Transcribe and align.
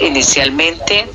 inicialmente 0.00 1.06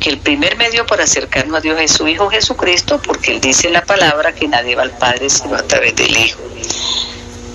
que 0.00 0.10
el 0.10 0.18
primer 0.18 0.56
medio 0.56 0.86
para 0.86 1.04
acercarnos 1.04 1.58
a 1.58 1.60
Dios 1.60 1.80
es 1.80 1.92
su 1.92 2.06
Hijo 2.06 2.28
Jesucristo, 2.28 3.00
porque 3.04 3.32
Él 3.32 3.40
dice 3.40 3.68
en 3.68 3.72
la 3.72 3.84
palabra 3.84 4.34
que 4.34 4.46
nadie 4.48 4.74
va 4.76 4.82
al 4.82 4.90
Padre 4.90 5.30
sino 5.30 5.56
a 5.56 5.62
través 5.62 5.96
del 5.96 6.16
Hijo. 6.16 6.40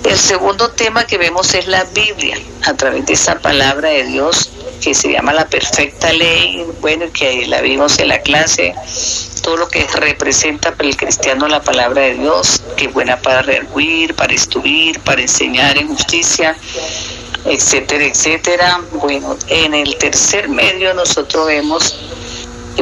El 0.04 0.16
segundo 0.16 0.70
tema 0.70 1.06
que 1.06 1.18
vemos 1.18 1.54
es 1.54 1.66
la 1.68 1.84
Biblia, 1.84 2.38
a 2.64 2.74
través 2.74 3.06
de 3.06 3.12
esa 3.12 3.38
palabra 3.38 3.90
de 3.90 4.04
Dios 4.04 4.50
que 4.80 4.94
se 4.94 5.12
llama 5.12 5.32
la 5.32 5.46
perfecta 5.46 6.12
ley, 6.12 6.66
bueno, 6.80 7.06
que 7.12 7.46
la 7.46 7.60
vimos 7.60 7.98
en 7.98 8.08
la 8.08 8.20
clase, 8.20 8.74
todo 9.42 9.58
lo 9.58 9.68
que 9.68 9.86
representa 9.86 10.72
para 10.72 10.88
el 10.88 10.96
cristiano 10.96 11.48
la 11.48 11.62
palabra 11.62 12.02
de 12.02 12.14
Dios, 12.14 12.62
que 12.76 12.86
es 12.86 12.92
buena 12.92 13.18
para 13.18 13.42
rehuir, 13.42 14.14
para 14.14 14.32
estudiar, 14.32 15.00
para 15.00 15.20
enseñar 15.20 15.76
en 15.76 15.88
justicia, 15.88 16.56
etcétera, 17.44 18.04
etcétera. 18.04 18.80
Bueno, 18.92 19.36
en 19.48 19.74
el 19.74 19.96
tercer 19.96 20.48
medio 20.48 20.94
nosotros 20.94 21.46
vemos, 21.46 21.96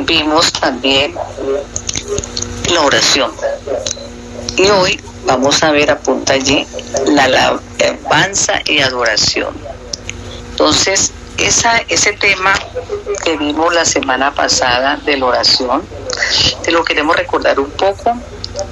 vimos 0.02 0.52
también 0.52 1.14
la 2.72 2.80
oración. 2.82 3.32
Y 4.56 4.68
hoy 4.68 5.00
vamos 5.24 5.62
a 5.62 5.70
ver, 5.70 5.90
apunta 5.90 6.34
allí, 6.34 6.66
la 7.06 7.24
alabanza 7.24 8.60
y 8.64 8.80
adoración. 8.80 9.54
Entonces, 10.50 11.12
esa, 11.38 11.78
ese 11.88 12.12
tema 12.14 12.52
que 13.22 13.36
vimos 13.36 13.72
la 13.72 13.84
semana 13.84 14.34
pasada 14.34 14.96
de 15.04 15.16
la 15.16 15.26
oración, 15.26 15.82
te 16.62 16.72
lo 16.72 16.82
queremos 16.84 17.16
recordar 17.16 17.60
un 17.60 17.70
poco. 17.70 18.14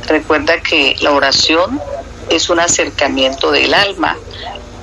Recuerda 0.08 0.60
que 0.60 0.96
la 1.00 1.12
oración 1.12 1.80
es 2.28 2.50
un 2.50 2.58
acercamiento 2.58 3.52
del 3.52 3.72
alma 3.72 4.16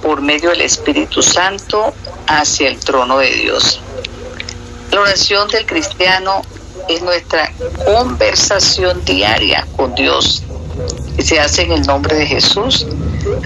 por 0.03 0.21
medio 0.21 0.49
del 0.49 0.61
Espíritu 0.61 1.23
Santo 1.23 1.93
hacia 2.27 2.67
el 2.67 2.77
trono 2.79 3.17
de 3.19 3.31
Dios. 3.31 3.79
La 4.91 5.01
oración 5.01 5.47
del 5.47 5.65
cristiano 5.65 6.41
es 6.89 7.01
nuestra 7.01 7.51
conversación 7.85 9.03
diaria 9.05 9.65
con 9.75 9.95
Dios 9.95 10.43
que 11.15 11.23
se 11.23 11.39
hace 11.39 11.63
en 11.63 11.71
el 11.71 11.81
nombre 11.83 12.15
de 12.15 12.25
Jesús, 12.25 12.85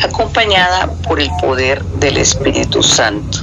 acompañada 0.01 0.89
por 1.07 1.19
el 1.19 1.29
poder 1.41 1.83
del 1.83 2.17
Espíritu 2.17 2.81
Santo. 2.81 3.39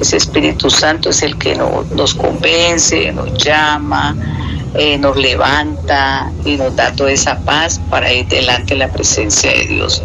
Ese 0.00 0.16
Espíritu 0.16 0.70
Santo 0.70 1.10
es 1.10 1.22
el 1.22 1.36
que 1.38 1.56
nos 1.56 2.14
convence, 2.14 3.12
nos 3.12 3.32
llama, 3.42 4.14
eh, 4.74 4.98
nos 4.98 5.16
levanta 5.16 6.30
y 6.44 6.56
nos 6.56 6.76
da 6.76 6.94
toda 6.94 7.10
esa 7.10 7.38
paz 7.40 7.80
para 7.90 8.12
ir 8.12 8.28
delante 8.28 8.74
de 8.74 8.80
la 8.80 8.92
presencia 8.92 9.50
de 9.50 9.64
Dios. 9.66 10.02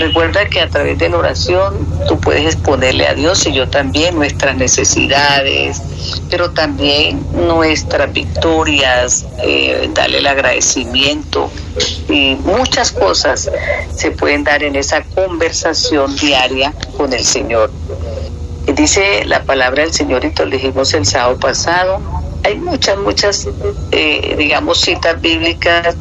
Recuerda 0.00 0.46
que 0.46 0.62
a 0.62 0.68
través 0.70 0.96
de 0.96 1.10
la 1.10 1.18
oración 1.18 1.86
tú 2.08 2.18
puedes 2.18 2.54
exponerle 2.54 3.06
a 3.06 3.12
Dios 3.12 3.46
y 3.46 3.52
yo 3.52 3.68
también 3.68 4.14
nuestras 4.14 4.56
necesidades, 4.56 5.82
pero 6.30 6.52
también 6.52 7.22
nuestras 7.34 8.10
victorias, 8.10 9.26
eh, 9.42 9.90
darle 9.92 10.18
el 10.18 10.26
agradecimiento 10.26 11.50
y 12.08 12.34
muchas 12.44 12.92
cosas 12.92 13.50
se 13.94 14.10
pueden 14.12 14.42
dar 14.42 14.62
en 14.62 14.74
esa 14.74 15.02
conversación 15.02 16.16
diaria 16.16 16.72
con 16.96 17.12
el 17.12 17.22
Señor. 17.22 17.70
Dice 18.74 19.26
la 19.26 19.44
palabra 19.44 19.82
del 19.82 19.92
Señor 19.92 20.24
y 20.24 20.32
lo 20.34 20.46
dijimos 20.46 20.94
el 20.94 21.04
sábado 21.04 21.38
pasado, 21.38 22.00
hay 22.42 22.56
muchas, 22.56 22.96
muchas, 22.96 23.46
eh, 23.92 24.34
digamos, 24.38 24.80
citas 24.80 25.20
bíblicas 25.20 25.94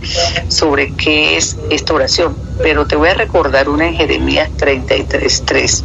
sobre 0.47 0.93
qué 0.95 1.35
es 1.35 1.57
esta 1.69 1.93
oración, 1.93 2.48
pero 2.61 2.85
te 2.85 2.95
voy 2.95 3.09
a 3.09 3.13
recordar 3.13 3.69
una 3.69 3.87
en 3.87 3.95
Jeremías 3.95 4.49
33.3. 4.57 5.83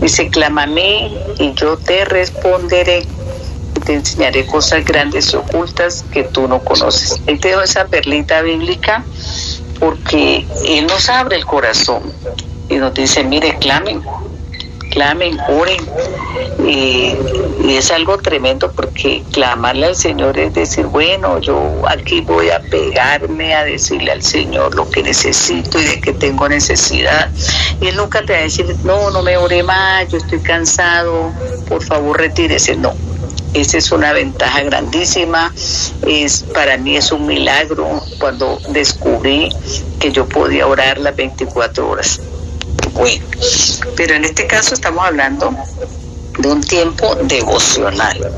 Dice, 0.00 0.28
clámame 0.28 1.10
y 1.38 1.52
yo 1.54 1.76
te 1.76 2.04
responderé, 2.04 3.06
te 3.84 3.94
enseñaré 3.94 4.46
cosas 4.46 4.84
grandes 4.84 5.32
y 5.32 5.36
ocultas 5.36 6.04
que 6.12 6.24
tú 6.24 6.48
no 6.48 6.60
conoces. 6.60 7.20
Ahí 7.26 7.38
te 7.38 7.52
doy 7.52 7.64
esa 7.64 7.86
perlita 7.86 8.42
bíblica 8.42 9.04
porque 9.80 10.46
Él 10.66 10.86
nos 10.86 11.08
abre 11.08 11.36
el 11.36 11.44
corazón 11.44 12.02
y 12.68 12.76
nos 12.76 12.94
dice, 12.94 13.24
mire, 13.24 13.58
clamen, 13.58 14.02
clamen, 14.94 15.36
oren. 15.48 15.82
Y, 16.66 17.14
es 17.68 17.90
algo 17.90 18.18
tremendo 18.18 18.70
porque 18.70 19.24
clamarle 19.32 19.86
al 19.86 19.96
Señor 19.96 20.38
es 20.38 20.54
decir, 20.54 20.86
bueno, 20.86 21.40
yo 21.40 21.82
aquí 21.88 22.20
voy 22.20 22.50
a 22.50 22.60
pegarme 22.60 23.52
a 23.54 23.64
decirle 23.64 24.12
al 24.12 24.22
Señor 24.22 24.74
lo 24.76 24.88
que 24.88 25.02
necesito 25.02 25.80
y 25.80 25.84
de 25.84 26.00
que 26.00 26.12
tengo 26.12 26.48
necesidad. 26.48 27.30
Y 27.80 27.88
Él 27.88 27.96
nunca 27.96 28.22
te 28.22 28.32
va 28.32 28.38
a 28.38 28.42
decir, 28.42 28.66
no, 28.84 29.10
no 29.10 29.22
me 29.22 29.36
ore 29.36 29.62
más, 29.64 30.08
yo 30.08 30.18
estoy 30.18 30.40
cansado, 30.40 31.32
por 31.68 31.82
favor 31.82 32.18
retírese. 32.18 32.76
No, 32.76 32.92
esa 33.54 33.78
es 33.78 33.90
una 33.90 34.12
ventaja 34.12 34.62
grandísima. 34.62 35.52
Es, 36.06 36.44
para 36.54 36.76
mí 36.76 36.96
es 36.96 37.10
un 37.10 37.26
milagro 37.26 38.02
cuando 38.20 38.60
descubrí 38.68 39.48
que 39.98 40.12
yo 40.12 40.28
podía 40.28 40.66
orar 40.66 40.98
las 40.98 41.16
24 41.16 41.88
horas. 41.88 42.20
Bueno, 42.94 43.24
pero 43.96 44.14
en 44.14 44.24
este 44.24 44.46
caso 44.46 44.74
estamos 44.74 45.04
hablando 45.04 45.52
de 46.38 46.48
un 46.48 46.60
tiempo 46.60 47.16
devocional. 47.24 48.30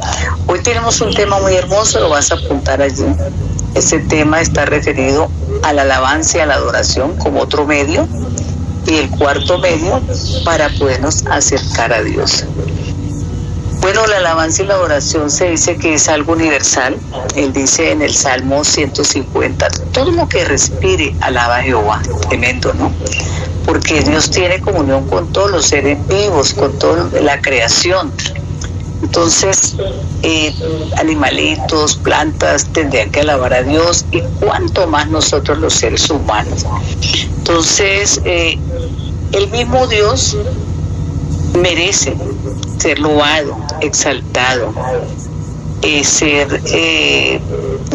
Hoy 0.47 0.61
tenemos 0.63 1.01
un 1.03 1.15
tema 1.15 1.39
muy 1.41 1.55
hermoso, 1.55 2.01
lo 2.01 2.09
vas 2.09 2.33
a 2.33 2.37
apuntar 2.37 2.81
allí. 2.81 3.05
Ese 3.75 3.99
tema 3.99 4.41
está 4.41 4.65
referido 4.65 5.31
a 5.63 5.75
la 5.75 5.83
alabanza 5.83 6.39
y 6.39 6.41
a 6.41 6.47
la 6.47 6.55
adoración 6.55 7.17
como 7.19 7.41
otro 7.43 7.67
medio 7.67 8.09
y 8.87 8.95
el 8.95 9.11
cuarto 9.11 9.59
medio 9.59 10.01
para 10.45 10.71
podernos 10.71 11.27
acercar 11.27 11.93
a 11.93 12.03
Dios. 12.03 12.45
Bueno, 13.81 14.07
la 14.07 14.17
alabanza 14.17 14.63
y 14.63 14.67
la 14.67 14.75
adoración 14.75 15.31
se 15.31 15.51
dice 15.51 15.77
que 15.77 15.95
es 15.95 16.09
algo 16.09 16.33
universal. 16.33 16.97
Él 17.37 17.53
dice 17.53 17.93
en 17.93 18.03
el 18.03 18.15
Salmo 18.15 18.65
150, 18.65 19.69
todo 19.93 20.11
lo 20.11 20.29
que 20.29 20.45
respire 20.45 21.15
alaba 21.21 21.59
a 21.59 21.63
Jehová. 21.63 22.03
Tremendo, 22.29 22.73
¿no? 22.75 22.91
Porque 23.67 24.01
Dios 24.01 24.31
tiene 24.31 24.61
comunión 24.61 25.07
con 25.09 25.33
todos 25.33 25.51
los 25.51 25.67
seres 25.67 25.99
vivos, 26.07 26.55
con 26.55 26.79
toda 26.79 27.11
la 27.21 27.41
creación. 27.41 28.13
Entonces, 29.03 29.77
eh, 30.23 30.55
animalitos, 30.97 31.97
plantas 31.97 32.67
tendrían 32.73 33.11
que 33.11 33.21
alabar 33.21 33.53
a 33.53 33.63
Dios 33.63 34.07
y 34.11 34.21
cuanto 34.41 34.87
más 34.87 35.09
nosotros 35.09 35.59
los 35.59 35.75
seres 35.75 36.09
humanos. 36.09 36.65
Entonces, 37.39 38.21
eh, 38.25 38.59
el 39.33 39.51
mismo 39.51 39.87
Dios 39.89 40.37
merece 41.59 42.17
ser 42.79 43.01
loado, 43.01 43.59
exaltado, 43.81 44.73
eh, 45.83 46.05
ser, 46.05 46.63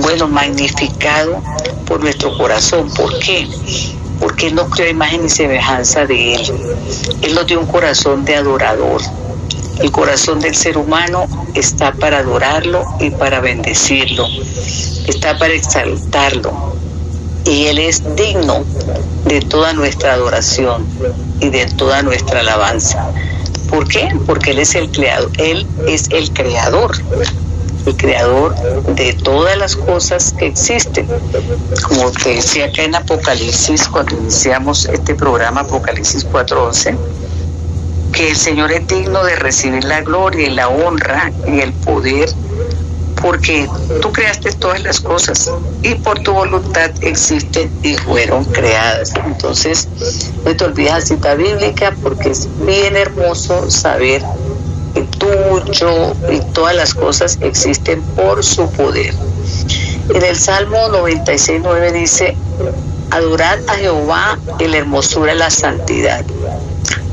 bueno, 0.02 0.28
magnificado 0.28 1.42
por 1.88 2.02
nuestro 2.02 2.38
corazón. 2.38 2.90
¿Por 2.94 3.18
qué? 3.20 3.48
Porque 4.22 4.48
Él 4.48 4.56
no 4.56 4.70
creó 4.70 4.90
imagen 4.90 5.26
y 5.26 5.30
semejanza 5.30 6.06
de 6.06 6.36
Él. 6.36 6.54
Él 7.24 7.36
nos 7.36 7.48
dio 7.48 7.59
un 7.59 7.66
corazón 7.66 8.24
de 8.24 8.36
adorador. 8.36 9.02
El 9.82 9.92
corazón 9.92 10.40
del 10.40 10.56
ser 10.56 10.78
humano 10.78 11.26
está 11.56 11.92
para 11.92 12.20
adorarlo 12.20 12.86
y 13.00 13.09
para 13.09 13.40
bendecirlo, 13.40 14.28
está 15.08 15.38
para 15.40 15.54
exaltarlo. 15.54 16.76
Y 17.46 17.66
Él 17.66 17.80
es 17.80 18.04
digno 18.16 18.64
de 19.26 19.42
toda 19.42 19.74
nuestra 19.74 20.14
adoración 20.14 20.86
y 21.40 21.50
de 21.50 21.66
toda 21.66 22.03
nuestra 22.03 22.42
alabanza. 22.42 23.09
¿Por 23.70 23.88
qué? 23.88 24.16
Porque 24.28 24.52
Él 24.52 24.59
es 24.59 24.76
el 24.76 24.92
creador, 24.92 25.32
Él 25.40 25.66
es 25.88 26.09
el 26.12 26.32
creador 26.32 26.92
el 27.86 27.97
creador 27.97 28.56
de 28.96 29.14
todas 29.14 29.58
las 29.58 29.75
cosas 29.75 30.34
que 30.38 30.47
existen. 30.47 31.08
Como 31.88 32.12
te 32.12 32.36
decía 32.36 32.66
acá 32.66 32.84
en 32.84 32.96
Apocalipsis, 32.96 33.88
cuando 33.88 34.16
iniciamos 34.18 34.86
este 34.86 35.16
programa 35.16 35.62
Apocalipsis 35.62 36.28
4.11, 36.28 36.96
que 38.12 38.30
el 38.30 38.36
Señor 38.36 38.72
es 38.72 38.88
digno 38.88 39.24
de 39.24 39.36
recibir 39.36 39.84
la 39.84 40.02
gloria 40.02 40.47
y 40.47 40.52
la 40.52 40.68
honra 40.70 41.31
y 41.47 41.59
el 41.59 41.74
poder, 41.74 42.30
porque 43.22 43.70
tú 44.02 44.11
creaste 44.11 44.52
todas 44.53 44.82
las 44.84 45.00
cosas 45.00 45.52
y 45.84 45.94
por 45.96 46.20
tu 46.20 46.34
voluntad 46.34 46.91
existen 47.02 47.72
y 47.84 47.96
fueron 47.96 48.44
creadas. 48.46 49.14
Entonces, 49.26 49.88
no 50.44 50.56
te 50.56 50.66
olvides 50.66 50.91
la 50.91 51.02
cita 51.02 51.35
bíblica 51.35 51.96
porque 52.02 52.29
es 52.29 52.47
bien 52.66 52.97
hermoso 52.97 53.70
saber 53.70 54.23
que 54.93 55.03
tú, 55.03 55.28
yo 55.72 56.14
y 56.29 56.40
todas 56.53 56.76
las 56.76 56.93
cosas 56.93 57.38
existen 57.41 58.02
por 58.16 58.43
su 58.43 58.70
poder. 58.72 59.14
En 60.14 60.23
el 60.23 60.35
Salmo 60.35 60.78
96.9 60.90 61.91
dice, 61.93 62.35
adorad 63.11 63.59
a 63.67 63.73
Jehová 63.76 64.38
en 64.59 64.72
la 64.72 64.78
hermosura 64.78 65.34
y 65.34 65.38
la 65.38 65.49
santidad. 65.49 66.26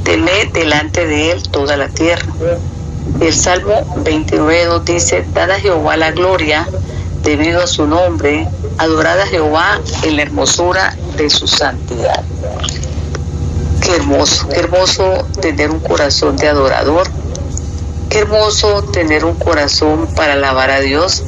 Temed 0.05 0.53
delante 0.53 1.07
de 1.07 1.33
él 1.33 1.43
toda 1.49 1.77
la 1.77 1.89
tierra. 1.89 2.33
El 3.21 3.35
Salmo 3.35 3.75
29.2 4.05 4.85
dice, 4.85 5.25
dad 5.33 5.51
a 5.51 5.61
Jehová 5.61 5.97
la 5.97 6.13
gloria 6.13 6.69
debido 7.23 7.63
a 7.63 7.67
su 7.67 7.87
nombre, 7.87 8.49
adorad 8.79 9.21
a 9.21 9.27
Jehová 9.27 9.81
en 10.03 10.17
la 10.17 10.23
hermosura 10.23 10.97
de 11.17 11.29
su 11.31 11.47
santidad. 11.47 12.25
Qué 13.83 13.97
hermoso, 13.97 14.49
qué 14.49 14.61
hermoso 14.61 15.27
tener 15.41 15.71
un 15.71 15.81
corazón 15.81 16.37
de 16.37 16.49
adorador 16.49 17.09
Qué 18.11 18.21
hermoso 18.21 18.83
tener 18.85 19.25
un 19.25 19.35
corazón 19.35 20.09
para 20.15 20.33
alabar 20.33 20.71
a 20.71 20.81
Dios. 20.81 21.25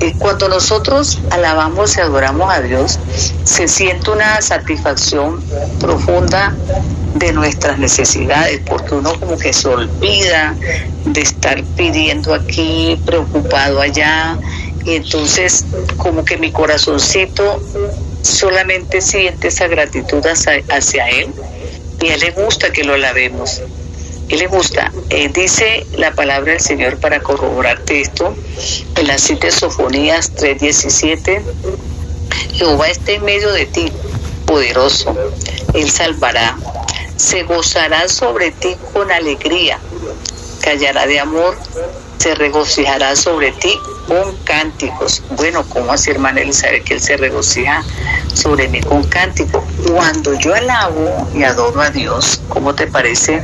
Y 0.00 0.12
cuando 0.12 0.48
nosotros 0.48 1.18
alabamos 1.30 1.96
y 1.96 2.00
adoramos 2.00 2.52
a 2.52 2.60
Dios, 2.60 3.00
se 3.42 3.66
siente 3.66 4.12
una 4.12 4.40
satisfacción 4.40 5.42
profunda 5.80 6.54
de 7.16 7.32
nuestras 7.32 7.78
necesidades, 7.78 8.60
porque 8.64 8.94
uno 8.94 9.18
como 9.18 9.36
que 9.36 9.52
se 9.52 9.66
olvida 9.66 10.54
de 11.04 11.20
estar 11.20 11.64
pidiendo 11.76 12.32
aquí, 12.32 13.00
preocupado 13.04 13.80
allá, 13.80 14.38
y 14.84 14.94
entonces 14.94 15.64
como 15.96 16.24
que 16.24 16.36
mi 16.36 16.52
corazoncito 16.52 17.60
solamente 18.22 19.00
siente 19.00 19.48
esa 19.48 19.66
gratitud 19.66 20.24
hacia, 20.24 21.08
Él, 21.08 21.32
y 22.00 22.08
a 22.08 22.14
Él 22.14 22.20
le 22.20 22.30
gusta 22.30 22.70
que 22.70 22.84
lo 22.84 22.94
alabemos. 22.94 23.62
Él 24.28 24.40
le 24.40 24.46
gusta. 24.46 24.92
Eh, 25.08 25.30
dice 25.32 25.86
la 25.96 26.12
palabra 26.12 26.52
del 26.52 26.60
Señor 26.60 26.98
para 26.98 27.20
corroborarte 27.20 28.02
esto 28.02 28.34
en 28.96 29.06
las 29.06 29.22
siete 29.22 29.50
Sofonías 29.50 30.34
3:17. 30.34 31.42
Jehová 32.52 32.88
está 32.88 33.12
en 33.12 33.24
medio 33.24 33.50
de 33.52 33.66
ti, 33.66 33.90
poderoso. 34.46 35.16
Él 35.72 35.90
salvará. 35.90 36.56
Se 37.16 37.42
gozará 37.44 38.08
sobre 38.08 38.50
ti 38.50 38.76
con 38.92 39.10
alegría. 39.10 39.78
Callará 40.60 41.06
de 41.06 41.20
amor. 41.20 41.56
Se 42.18 42.34
regocijará 42.34 43.16
sobre 43.16 43.52
ti 43.52 43.78
con 44.08 44.36
cánticos. 44.44 45.22
Bueno, 45.30 45.64
¿cómo 45.68 45.92
así, 45.92 46.10
hermana 46.10 46.40
Elizabeth, 46.40 46.84
que 46.84 46.94
Él 46.94 47.00
se 47.00 47.16
regocija 47.16 47.82
sobre 48.34 48.68
mí 48.68 48.80
con 48.80 49.04
cánticos? 49.04 49.62
Cuando 49.90 50.34
yo 50.34 50.54
alabo 50.54 51.28
y 51.34 51.44
adoro 51.44 51.80
a 51.80 51.90
Dios, 51.90 52.40
¿cómo 52.48 52.74
te 52.74 52.88
parece 52.88 53.42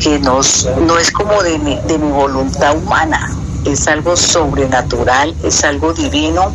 que 0.00 0.18
no 0.18 0.40
es 0.40 1.12
como 1.12 1.42
de 1.42 1.58
mi, 1.58 1.76
de 1.86 1.98
mi 1.98 2.10
voluntad 2.10 2.76
humana, 2.76 3.30
es 3.64 3.86
algo 3.86 4.16
sobrenatural, 4.16 5.34
es 5.44 5.62
algo 5.64 5.92
divino 5.92 6.52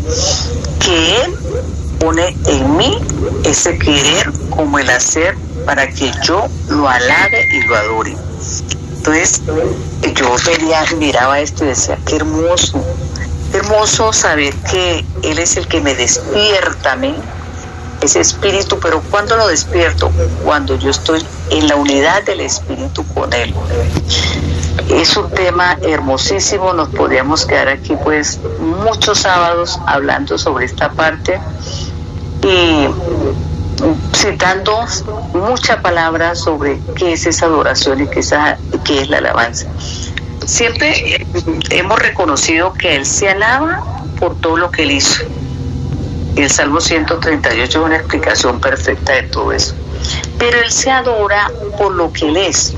que 0.80 1.22
Él 1.22 1.36
pone 2.00 2.36
en 2.48 2.78
mí 2.78 2.98
ese 3.44 3.78
querer 3.78 4.32
como 4.50 4.80
el 4.80 4.90
hacer 4.90 5.38
para 5.66 5.88
que 5.88 6.12
yo 6.24 6.48
lo 6.70 6.88
alabe 6.88 7.48
y 7.54 7.62
lo 7.68 7.76
adore. 7.76 8.16
Entonces 8.98 9.42
yo 10.16 10.36
veía, 10.46 10.84
miraba 10.98 11.40
esto 11.40 11.66
y 11.66 11.68
decía, 11.70 11.98
qué 12.06 12.16
hermoso, 12.16 12.84
qué 13.52 13.58
hermoso 13.58 14.12
saber 14.12 14.54
que 14.72 15.06
Él 15.24 15.38
es 15.40 15.58
el 15.58 15.68
que 15.68 15.82
me 15.82 15.94
despierta 15.94 16.94
a 16.94 16.96
ese 18.02 18.22
espíritu, 18.22 18.80
pero 18.80 19.02
cuando 19.10 19.36
lo 19.36 19.48
despierto? 19.48 20.12
Cuando 20.44 20.76
yo 20.76 20.92
estoy 20.92 21.26
en 21.50 21.68
la 21.68 21.76
unidad 21.76 22.24
del 22.24 22.42
espíritu 22.42 23.06
con 23.14 23.34
Él. 23.34 23.54
Es 24.90 25.16
un 25.18 25.30
tema 25.32 25.78
hermosísimo, 25.82 26.74
nos 26.74 26.90
podríamos 26.90 27.46
quedar 27.46 27.70
aquí 27.70 27.96
pues 28.04 28.40
muchos 28.60 29.20
sábados 29.20 29.80
hablando 29.88 30.38
sobre 30.38 30.66
esta 30.66 30.92
parte 30.92 31.40
y 32.44 32.88
citando 34.16 34.86
mucha 35.34 35.82
palabra 35.82 36.36
sobre 36.36 36.80
qué 36.96 37.14
es 37.14 37.26
esa 37.26 37.48
adoración 37.48 38.02
y 38.02 38.08
qué 38.08 38.20
es, 38.20 38.34
qué 38.84 39.02
es 39.02 39.10
la 39.10 39.18
alabanza. 39.18 39.68
Siempre 40.46 41.26
hemos 41.72 42.00
reconocido 42.00 42.74
que 42.74 42.96
Él 42.96 43.06
se 43.06 43.30
alaba 43.30 43.84
por 44.20 44.36
todo 44.40 44.58
lo 44.58 44.72
que 44.72 44.84
Él 44.84 44.92
hizo 44.92 45.24
el 46.36 46.50
Salmo 46.50 46.82
138 46.82 47.80
es 47.80 47.86
una 47.86 47.96
explicación 47.98 48.60
perfecta 48.60 49.14
de 49.14 49.24
todo 49.24 49.52
eso. 49.52 49.76
Pero 50.38 50.60
Él 50.60 50.72
se 50.72 50.92
adora 50.92 51.52
por 51.78 51.94
lo 51.94 52.12
que 52.12 52.28
Él 52.28 52.38
es. 52.38 52.74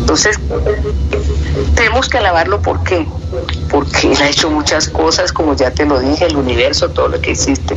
Entonces, 0.00 0.38
tenemos 1.74 2.08
que 2.08 2.18
alabarlo 2.18 2.60
¿por 2.60 2.82
qué? 2.82 3.06
Porque 3.70 4.12
Él 4.12 4.18
ha 4.20 4.28
hecho 4.28 4.50
muchas 4.50 4.88
cosas, 4.88 5.32
como 5.32 5.56
ya 5.56 5.70
te 5.70 5.86
lo 5.86 6.00
dije, 6.00 6.26
el 6.26 6.36
universo, 6.36 6.90
todo 6.90 7.08
lo 7.08 7.20
que 7.20 7.32
existe. 7.32 7.76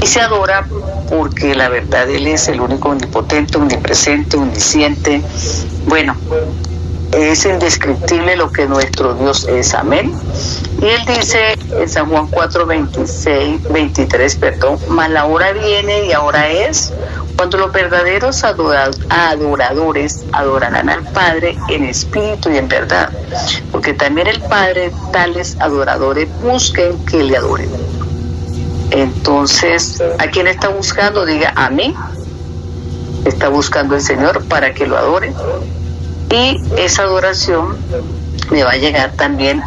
Y 0.00 0.06
se 0.06 0.20
adora 0.20 0.66
porque 1.10 1.54
la 1.54 1.68
verdad 1.68 2.08
Él 2.08 2.26
es 2.26 2.48
el 2.48 2.60
único 2.60 2.88
omnipotente, 2.88 3.58
omnipresente, 3.58 4.36
omnisciente. 4.36 5.20
Bueno, 5.86 6.16
es 7.12 7.44
indescriptible 7.46 8.36
lo 8.36 8.52
que 8.52 8.66
nuestro 8.66 9.14
Dios 9.14 9.46
es. 9.48 9.74
Amén. 9.74 10.12
Y 10.80 10.86
él 10.86 11.04
dice 11.06 11.58
en 11.70 11.88
San 11.88 12.08
Juan 12.10 12.28
4, 12.28 12.66
26, 12.66 13.62
23, 13.72 14.36
perdón, 14.36 14.78
mas 14.88 15.10
la 15.10 15.24
hora 15.26 15.52
viene 15.52 16.06
y 16.06 16.12
ahora 16.12 16.48
es 16.48 16.92
cuando 17.36 17.58
los 17.58 17.72
verdaderos 17.72 18.44
adoradores 18.44 20.24
adorarán 20.32 20.88
al 20.88 21.02
Padre 21.04 21.56
en 21.68 21.84
espíritu 21.84 22.50
y 22.50 22.58
en 22.58 22.68
verdad. 22.68 23.10
Porque 23.72 23.94
también 23.94 24.26
el 24.26 24.40
Padre, 24.42 24.92
tales 25.12 25.56
adoradores, 25.60 26.28
busquen 26.42 27.04
que 27.06 27.22
le 27.22 27.36
adoren. 27.36 27.70
Entonces, 28.90 30.02
¿a 30.18 30.26
quién 30.28 30.46
está 30.46 30.68
buscando? 30.68 31.24
Diga 31.24 31.52
a 31.56 31.70
mí. 31.70 31.94
Está 33.24 33.48
buscando 33.48 33.94
el 33.94 34.00
Señor 34.00 34.44
para 34.44 34.72
que 34.74 34.86
lo 34.86 34.96
adoren 34.96 35.34
y 36.30 36.60
esa 36.76 37.02
adoración 37.02 37.76
me 38.50 38.62
va 38.62 38.72
a 38.72 38.76
llegar 38.76 39.12
también 39.12 39.62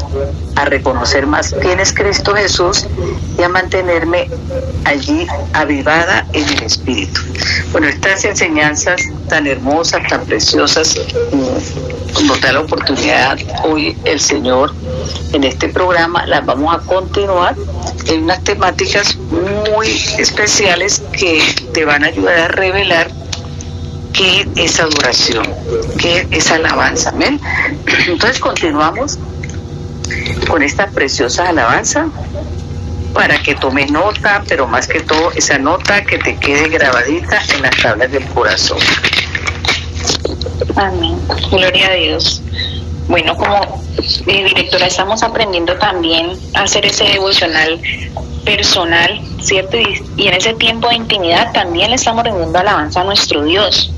a 0.55 0.65
reconocer 0.65 1.27
más 1.27 1.55
quién 1.61 1.79
es 1.79 1.93
Cristo 1.93 2.33
Jesús 2.33 2.87
y 3.37 3.43
a 3.43 3.49
mantenerme 3.49 4.27
allí 4.85 5.27
avivada 5.53 6.25
en 6.33 6.47
el 6.49 6.63
Espíritu. 6.63 7.21
Bueno, 7.71 7.87
estas 7.87 8.25
enseñanzas 8.25 9.01
tan 9.29 9.47
hermosas, 9.47 10.01
tan 10.09 10.25
preciosas, 10.25 10.99
nos 12.23 12.41
da 12.41 12.51
la 12.51 12.61
oportunidad 12.61 13.37
hoy 13.63 13.97
el 14.05 14.19
Señor 14.19 14.73
en 15.33 15.43
este 15.43 15.69
programa, 15.69 16.25
las 16.25 16.45
vamos 16.45 16.75
a 16.75 16.79
continuar 16.79 17.55
en 18.07 18.23
unas 18.23 18.43
temáticas 18.43 19.17
muy 19.71 19.87
especiales 20.17 21.01
que 21.13 21.41
te 21.73 21.85
van 21.85 22.03
a 22.03 22.07
ayudar 22.07 22.39
a 22.39 22.47
revelar 22.49 23.20
qué 24.13 24.47
es 24.55 24.79
adoración, 24.79 25.45
qué 25.97 26.27
es 26.31 26.51
alabanza. 26.51 27.09
Amén. 27.09 27.39
Entonces 28.07 28.39
continuamos 28.39 29.17
con 30.47 30.63
esta 30.63 30.87
preciosa 30.87 31.49
alabanza 31.49 32.07
para 33.13 33.41
que 33.41 33.55
tomes 33.55 33.91
nota, 33.91 34.43
pero 34.47 34.67
más 34.67 34.87
que 34.87 35.01
todo 35.01 35.31
esa 35.33 35.57
nota 35.57 36.03
que 36.03 36.17
te 36.17 36.37
quede 36.37 36.69
grabadita 36.69 37.41
en 37.55 37.61
las 37.61 37.77
tablas 37.77 38.11
del 38.11 38.25
corazón. 38.27 38.79
Amén. 40.75 41.19
Gloria 41.51 41.87
a 41.87 41.93
Dios. 41.93 42.41
Bueno, 43.07 43.35
como 43.35 43.83
eh, 44.27 44.43
directora 44.45 44.87
estamos 44.87 45.21
aprendiendo 45.23 45.75
también 45.77 46.31
a 46.53 46.63
hacer 46.63 46.85
ese 46.85 47.03
devocional 47.05 47.81
personal, 48.45 49.19
¿cierto? 49.41 49.77
Y, 49.77 50.27
en 50.27 50.33
ese 50.33 50.53
tiempo 50.53 50.87
de 50.87 50.95
intimidad 50.95 51.51
también 51.51 51.89
le 51.89 51.95
estamos 51.95 52.23
rendiendo 52.23 52.57
alabanza 52.57 53.01
a 53.01 53.03
nuestro 53.03 53.43
Dios. 53.43 53.91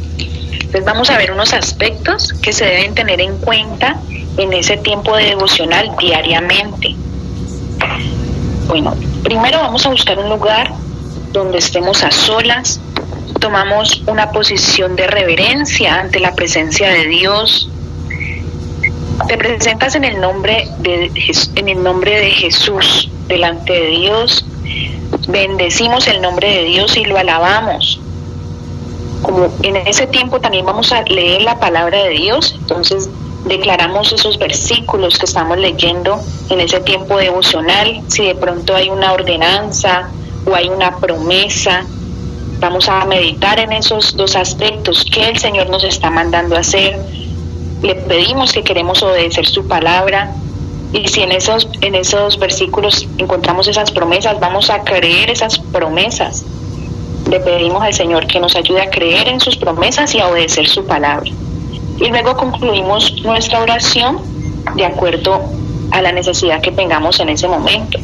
Entonces 0.54 0.86
vamos 0.86 1.10
a 1.10 1.18
ver 1.18 1.32
unos 1.32 1.54
aspectos 1.54 2.34
que 2.42 2.54
se 2.54 2.66
deben 2.66 2.96
tener 2.96 3.22
en 3.22 3.38
cuenta 3.38 3.98
en 4.38 4.54
ese 4.54 4.78
tiempo 4.78 5.16
de 5.16 5.26
devocional 5.26 5.92
diariamente. 6.00 6.96
Bueno, 8.68 8.96
primero 9.24 9.60
vamos 9.60 9.86
a 9.86 9.90
buscar 9.90 10.18
un 10.18 10.30
lugar 10.30 10.72
donde 11.32 11.58
estemos 11.58 12.04
a 12.04 12.12
solas, 12.12 12.80
tomamos 13.40 14.04
una 14.08 14.32
posición 14.32 14.96
de 14.96 15.08
reverencia 15.08 16.00
ante 16.00 16.20
la 16.20 16.34
presencia 16.34 16.90
de 16.90 17.08
Dios. 17.08 17.70
Te 19.28 19.38
presentas 19.38 19.96
en 19.96 20.06
el 20.06 20.20
nombre 20.20 20.68
de 20.80 21.12
en 21.56 21.70
el 21.70 21.84
nombre 21.84 22.20
de 22.20 22.32
Jesús 22.32 23.10
delante 23.28 23.74
de 23.74 23.88
Dios. 23.88 24.46
Bendecimos 25.28 26.08
el 26.08 26.22
nombre 26.22 26.50
de 26.50 26.64
Dios 26.66 26.98
y 26.98 27.06
lo 27.06 27.18
alabamos 27.18 28.00
como 29.24 29.48
en 29.64 29.78
ese 29.78 30.06
tiempo 30.08 30.40
también 30.40 30.66
vamos 30.66 30.92
a 30.92 31.02
leer 31.04 31.42
la 31.42 31.60
palabra 31.60 32.04
de 32.04 32.10
Dios, 32.10 32.56
entonces 32.60 33.10
declaramos 33.46 34.12
esos 34.14 34.38
versículos 34.38 35.18
que 35.18 35.26
estamos 35.26 35.58
leyendo 35.58 36.20
en 36.50 36.60
ese 36.60 36.80
tiempo 36.82 37.18
devocional, 37.18 38.02
si 38.08 38.26
de 38.26 38.36
pronto 38.36 38.76
hay 38.76 38.90
una 38.90 39.14
ordenanza 39.14 40.10
o 40.46 40.54
hay 40.54 40.70
una 40.70 40.98
promesa, 40.98 41.86
vamos 42.60 42.88
a 42.88 43.06
meditar 43.06 43.60
en 43.60 43.72
esos 43.72 44.16
dos 44.16 44.36
aspectos 44.36 45.06
que 45.12 45.30
el 45.30 45.38
Señor 45.38 45.70
nos 45.70 45.84
está 45.84 46.10
mandando 46.10 46.56
a 46.56 46.60
hacer. 46.60 46.98
Le 47.82 47.96
pedimos 47.96 48.54
que 48.54 48.64
queremos 48.64 49.04
obedecer 49.04 49.46
su 49.46 49.68
palabra 49.68 50.34
y 50.94 51.08
si 51.08 51.22
en 51.22 51.32
esos 51.32 51.68
en 51.82 51.96
esos 51.96 52.38
versículos 52.38 53.08
encontramos 53.18 53.68
esas 53.68 53.92
promesas, 53.92 54.40
vamos 54.40 54.70
a 54.70 54.84
creer 54.84 55.30
esas 55.30 55.60
promesas 55.60 56.46
le 57.34 57.40
pedimos 57.40 57.82
al 57.82 57.96
Señor 57.96 58.28
que 58.28 58.40
nos 58.40 58.56
ayude 58.56 58.84
a 58.84 58.92
creer 58.92 59.28
en 59.28 59.40
sus 59.40 59.58
promesas 59.58 60.14
y 60.14 60.20
a 60.20 60.28
obedecer 60.28 60.68
su 60.68 60.86
palabra. 60.86 61.32
Y 62.00 62.08
luego 62.10 62.38
concluimos 62.38 63.24
nuestra 63.24 63.60
oración 63.60 64.22
de 64.76 64.86
acuerdo 64.86 65.42
a 65.90 66.04
la 66.04 66.12
necesidad 66.12 66.62
que 66.62 66.72
tengamos 66.72 67.20
en 67.20 67.30
ese 67.30 67.48
momento. 67.48 67.98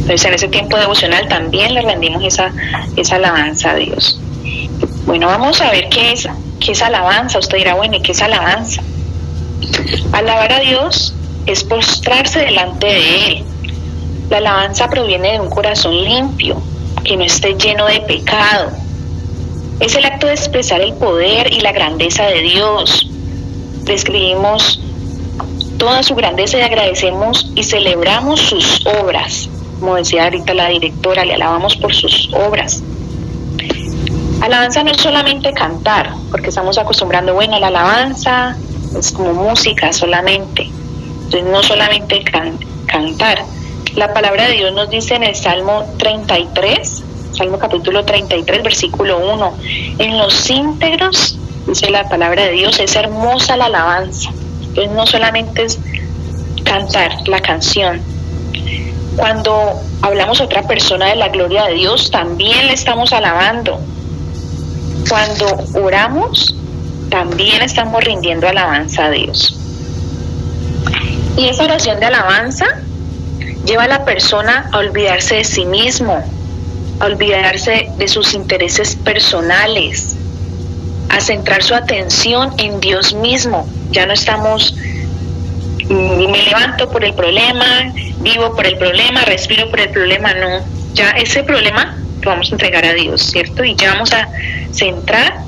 Entonces 0.00 0.24
en 0.24 0.34
ese 0.34 0.48
tiempo 0.48 0.78
devocional 0.78 1.28
también 1.28 1.74
le 1.74 1.82
rendimos 1.82 2.24
esa, 2.24 2.50
esa 2.96 3.16
alabanza 3.16 3.72
a 3.72 3.74
Dios. 3.74 4.18
Bueno, 5.04 5.26
vamos 5.26 5.60
a 5.60 5.70
ver 5.70 5.90
qué 5.90 6.12
es, 6.12 6.26
qué 6.60 6.72
es 6.72 6.80
alabanza. 6.80 7.38
Usted 7.38 7.58
dirá, 7.58 7.74
bueno, 7.74 7.98
¿y 7.98 8.00
qué 8.00 8.12
es 8.12 8.22
alabanza? 8.22 8.82
Alabar 10.12 10.50
a 10.50 10.60
Dios 10.60 11.14
es 11.44 11.62
postrarse 11.62 12.38
delante 12.38 12.86
de 12.86 13.26
Él. 13.26 13.44
La 14.30 14.38
alabanza 14.38 14.88
proviene 14.88 15.32
de 15.32 15.40
un 15.40 15.50
corazón 15.50 15.94
limpio, 15.94 16.62
que 17.08 17.16
no 17.16 17.24
esté 17.24 17.54
lleno 17.54 17.86
de 17.86 18.00
pecado. 18.02 18.70
Es 19.80 19.96
el 19.96 20.04
acto 20.04 20.26
de 20.26 20.34
expresar 20.34 20.82
el 20.82 20.92
poder 20.94 21.50
y 21.50 21.60
la 21.60 21.72
grandeza 21.72 22.26
de 22.26 22.42
Dios. 22.42 23.08
Describimos 23.84 24.78
toda 25.78 26.02
su 26.02 26.14
grandeza 26.14 26.58
y 26.58 26.60
agradecemos 26.60 27.50
y 27.54 27.64
celebramos 27.64 28.40
sus 28.40 28.86
obras. 28.86 29.48
Como 29.80 29.94
decía 29.94 30.24
ahorita 30.24 30.52
la 30.52 30.68
directora, 30.68 31.24
le 31.24 31.34
alabamos 31.34 31.76
por 31.76 31.94
sus 31.94 32.28
obras. 32.34 32.82
Alabanza 34.42 34.82
no 34.82 34.90
es 34.90 34.98
solamente 34.98 35.52
cantar, 35.54 36.12
porque 36.30 36.50
estamos 36.50 36.76
acostumbrando, 36.76 37.32
bueno, 37.32 37.58
la 37.58 37.68
alabanza 37.68 38.56
es 38.96 39.12
como 39.12 39.32
música 39.32 39.94
solamente. 39.94 40.70
Entonces 41.24 41.44
no 41.50 41.62
solamente 41.62 42.22
cantar. 42.86 43.44
La 43.98 44.14
palabra 44.14 44.46
de 44.46 44.52
Dios 44.52 44.72
nos 44.74 44.88
dice 44.90 45.16
en 45.16 45.24
el 45.24 45.34
Salmo 45.34 45.84
33, 45.98 47.02
Salmo 47.32 47.58
capítulo 47.58 48.04
33, 48.04 48.62
versículo 48.62 49.18
1, 49.18 49.58
en 49.98 50.18
los 50.18 50.48
íntegros, 50.48 51.36
dice 51.66 51.90
la 51.90 52.08
palabra 52.08 52.44
de 52.44 52.52
Dios, 52.52 52.78
es 52.78 52.94
hermosa 52.94 53.56
la 53.56 53.64
alabanza. 53.64 54.30
Entonces 54.68 54.92
no 54.92 55.04
solamente 55.04 55.64
es 55.64 55.80
cantar 56.62 57.10
la 57.26 57.40
canción. 57.40 58.00
Cuando 59.16 59.72
hablamos 60.02 60.40
a 60.40 60.44
otra 60.44 60.62
persona 60.62 61.06
de 61.06 61.16
la 61.16 61.30
gloria 61.30 61.64
de 61.64 61.74
Dios, 61.74 62.12
también 62.12 62.68
le 62.68 62.74
estamos 62.74 63.12
alabando 63.12 63.80
cuando 65.08 65.44
oramos, 65.74 66.54
también 67.10 67.62
estamos 67.62 68.04
rindiendo 68.04 68.46
alabanza 68.46 69.06
a 69.06 69.10
Dios. 69.10 69.58
Y 71.36 71.48
esa 71.48 71.64
oración 71.64 71.98
de 71.98 72.06
alabanza 72.06 72.64
lleva 73.68 73.84
a 73.84 73.88
la 73.88 74.04
persona 74.04 74.68
a 74.72 74.78
olvidarse 74.78 75.36
de 75.36 75.44
sí 75.44 75.66
mismo, 75.66 76.24
a 77.00 77.04
olvidarse 77.04 77.90
de 77.98 78.08
sus 78.08 78.32
intereses 78.32 78.96
personales, 78.96 80.16
a 81.10 81.20
centrar 81.20 81.62
su 81.62 81.74
atención 81.74 82.54
en 82.56 82.80
Dios 82.80 83.12
mismo. 83.12 83.68
Ya 83.90 84.06
no 84.06 84.14
estamos, 84.14 84.74
mm, 85.86 86.30
me 86.30 86.42
levanto 86.44 86.90
por 86.90 87.04
el 87.04 87.12
problema, 87.12 87.92
vivo 88.20 88.56
por 88.56 88.66
el 88.66 88.78
problema, 88.78 89.20
respiro 89.26 89.68
por 89.68 89.80
el 89.80 89.90
problema, 89.90 90.32
no. 90.32 90.64
Ya 90.94 91.10
ese 91.10 91.42
problema 91.42 91.94
lo 92.22 92.30
vamos 92.30 92.48
a 92.50 92.54
entregar 92.54 92.86
a 92.86 92.94
Dios, 92.94 93.20
¿cierto? 93.20 93.64
Y 93.64 93.74
ya 93.76 93.92
vamos 93.92 94.14
a 94.14 94.28
centrar, 94.72 95.40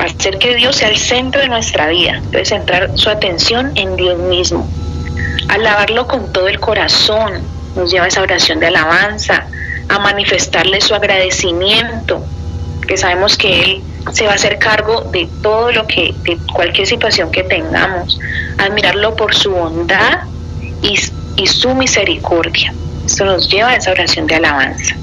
hacer 0.00 0.38
que 0.38 0.56
Dios 0.56 0.74
sea 0.74 0.88
el 0.88 0.98
centro 0.98 1.40
de 1.40 1.48
nuestra 1.48 1.86
vida, 1.86 2.16
entonces 2.16 2.48
centrar 2.48 2.90
su 2.96 3.08
atención 3.08 3.70
en 3.76 3.94
Dios 3.94 4.18
mismo. 4.18 4.68
Alabarlo 5.48 6.06
con 6.06 6.32
todo 6.32 6.48
el 6.48 6.58
corazón 6.60 7.42
nos 7.76 7.90
lleva 7.90 8.04
a 8.04 8.08
esa 8.08 8.22
oración 8.22 8.60
de 8.60 8.68
alabanza, 8.68 9.46
a 9.88 9.98
manifestarle 9.98 10.80
su 10.80 10.94
agradecimiento, 10.94 12.24
que 12.86 12.96
sabemos 12.96 13.36
que 13.36 13.60
Él 13.60 13.82
se 14.12 14.24
va 14.26 14.32
a 14.32 14.34
hacer 14.34 14.58
cargo 14.58 15.02
de 15.12 15.28
todo 15.42 15.72
lo 15.72 15.86
que, 15.86 16.14
de 16.22 16.38
cualquier 16.52 16.86
situación 16.86 17.30
que 17.30 17.42
tengamos, 17.42 18.18
admirarlo 18.58 19.16
por 19.16 19.34
su 19.34 19.50
bondad 19.50 20.20
y, 20.82 20.98
y 21.36 21.46
su 21.46 21.74
misericordia. 21.74 22.74
Esto 23.06 23.24
nos 23.24 23.50
lleva 23.50 23.70
a 23.70 23.76
esa 23.76 23.90
oración 23.90 24.26
de 24.26 24.36
alabanza. 24.36 24.94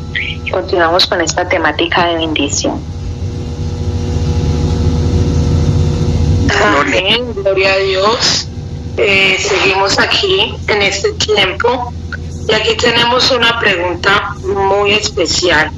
Y 0.46 0.50
continuamos 0.50 1.06
con 1.08 1.22
esta 1.22 1.48
temática 1.48 2.08
de 2.08 2.15
bendición. 2.15 2.82
Amén, 6.80 7.34
gloria 7.36 7.74
a 7.74 7.77
Dios. 7.77 8.48
Eh, 8.98 9.38
seguimos 9.39 9.98
aquí 10.00 10.55
en 10.67 10.81
este 10.81 11.13
tiempo 11.13 11.93
y 12.48 12.53
aquí 12.53 12.75
tenemos 12.75 13.31
una 13.31 13.60
pregunta 13.60 14.36
muy 14.43 14.91
especial 14.91 15.71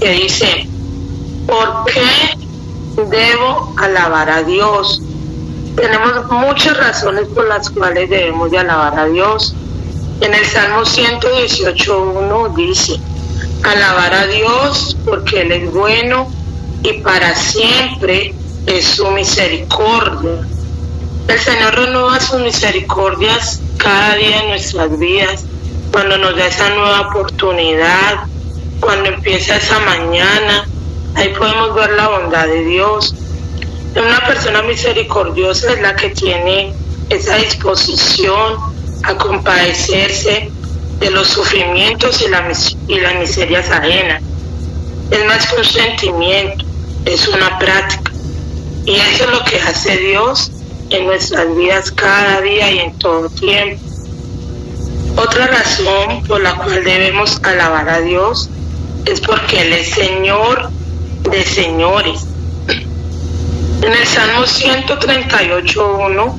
que 0.00 0.10
dice, 0.10 0.68
¿por 1.46 1.84
qué 1.86 2.36
debo 3.08 3.74
alabar 3.78 4.28
a 4.28 4.42
Dios? 4.42 5.00
Tenemos 5.76 6.30
muchas 6.30 6.76
razones 6.76 7.26
por 7.28 7.48
las 7.48 7.70
cuales 7.70 8.10
debemos 8.10 8.50
de 8.50 8.58
alabar 8.58 8.98
a 8.98 9.06
Dios. 9.06 9.54
En 10.20 10.34
el 10.34 10.44
Salmo 10.44 10.82
118.1 10.82 12.54
dice, 12.54 13.00
alabar 13.62 14.14
a 14.14 14.26
Dios 14.26 14.96
porque 15.04 15.42
Él 15.42 15.52
es 15.52 15.72
bueno 15.72 16.30
y 16.82 16.94
para 17.00 17.34
siempre 17.34 18.34
es 18.66 18.84
su 18.84 19.10
misericordia. 19.10 20.46
El 21.28 21.40
Señor 21.40 21.74
renueva 21.74 22.20
sus 22.20 22.40
misericordias 22.40 23.60
cada 23.78 24.14
día 24.14 24.42
en 24.42 24.48
nuestras 24.50 24.96
vidas, 24.96 25.44
cuando 25.90 26.16
nos 26.18 26.36
da 26.36 26.46
esa 26.46 26.70
nueva 26.70 27.08
oportunidad, 27.08 28.26
cuando 28.78 29.08
empieza 29.08 29.56
esa 29.56 29.80
mañana, 29.80 30.68
ahí 31.16 31.34
podemos 31.36 31.74
ver 31.74 31.90
la 31.94 32.08
bondad 32.08 32.46
de 32.46 32.64
Dios. 32.64 33.12
Una 33.96 34.24
persona 34.24 34.62
misericordiosa 34.62 35.72
es 35.72 35.80
la 35.80 35.96
que 35.96 36.10
tiene 36.10 36.72
esa 37.10 37.34
disposición 37.36 38.54
a 39.02 39.16
compadecerse 39.16 40.48
de 41.00 41.10
los 41.10 41.26
sufrimientos 41.26 42.22
y, 42.22 42.28
la, 42.28 42.52
y 42.86 43.00
las 43.00 43.14
miserias 43.16 43.68
ajenas. 43.70 44.22
Es 45.10 45.24
más 45.26 45.44
que 45.48 45.56
un 45.56 45.64
sentimiento, 45.64 46.64
es 47.04 47.26
una 47.26 47.58
práctica. 47.58 48.12
Y 48.84 48.94
eso 48.94 49.24
es 49.24 49.30
lo 49.30 49.44
que 49.44 49.60
hace 49.60 49.96
Dios 49.96 50.52
en 50.90 51.06
nuestras 51.06 51.54
vidas 51.56 51.90
cada 51.90 52.40
día 52.40 52.70
y 52.70 52.78
en 52.78 52.98
todo 52.98 53.28
tiempo. 53.30 53.82
Otra 55.16 55.46
razón 55.46 56.22
por 56.28 56.40
la 56.42 56.54
cual 56.56 56.84
debemos 56.84 57.40
alabar 57.42 57.88
a 57.88 58.00
Dios 58.00 58.50
es 59.06 59.20
porque 59.20 59.62
Él 59.62 59.72
es 59.72 59.90
Señor 59.90 60.70
de 61.30 61.44
señores. 61.44 62.26
En 62.68 63.92
el 63.92 64.06
Salmo 64.06 64.42
138.1 64.42 66.34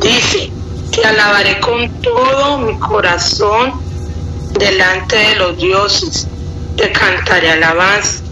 dice, 0.00 0.50
te 0.92 1.04
alabaré 1.04 1.60
con 1.60 1.88
todo 2.02 2.58
mi 2.58 2.78
corazón 2.78 3.72
delante 4.58 5.16
de 5.16 5.36
los 5.36 5.56
dioses, 5.58 6.26
te 6.76 6.90
cantaré 6.92 7.50
alabanza. 7.52 8.22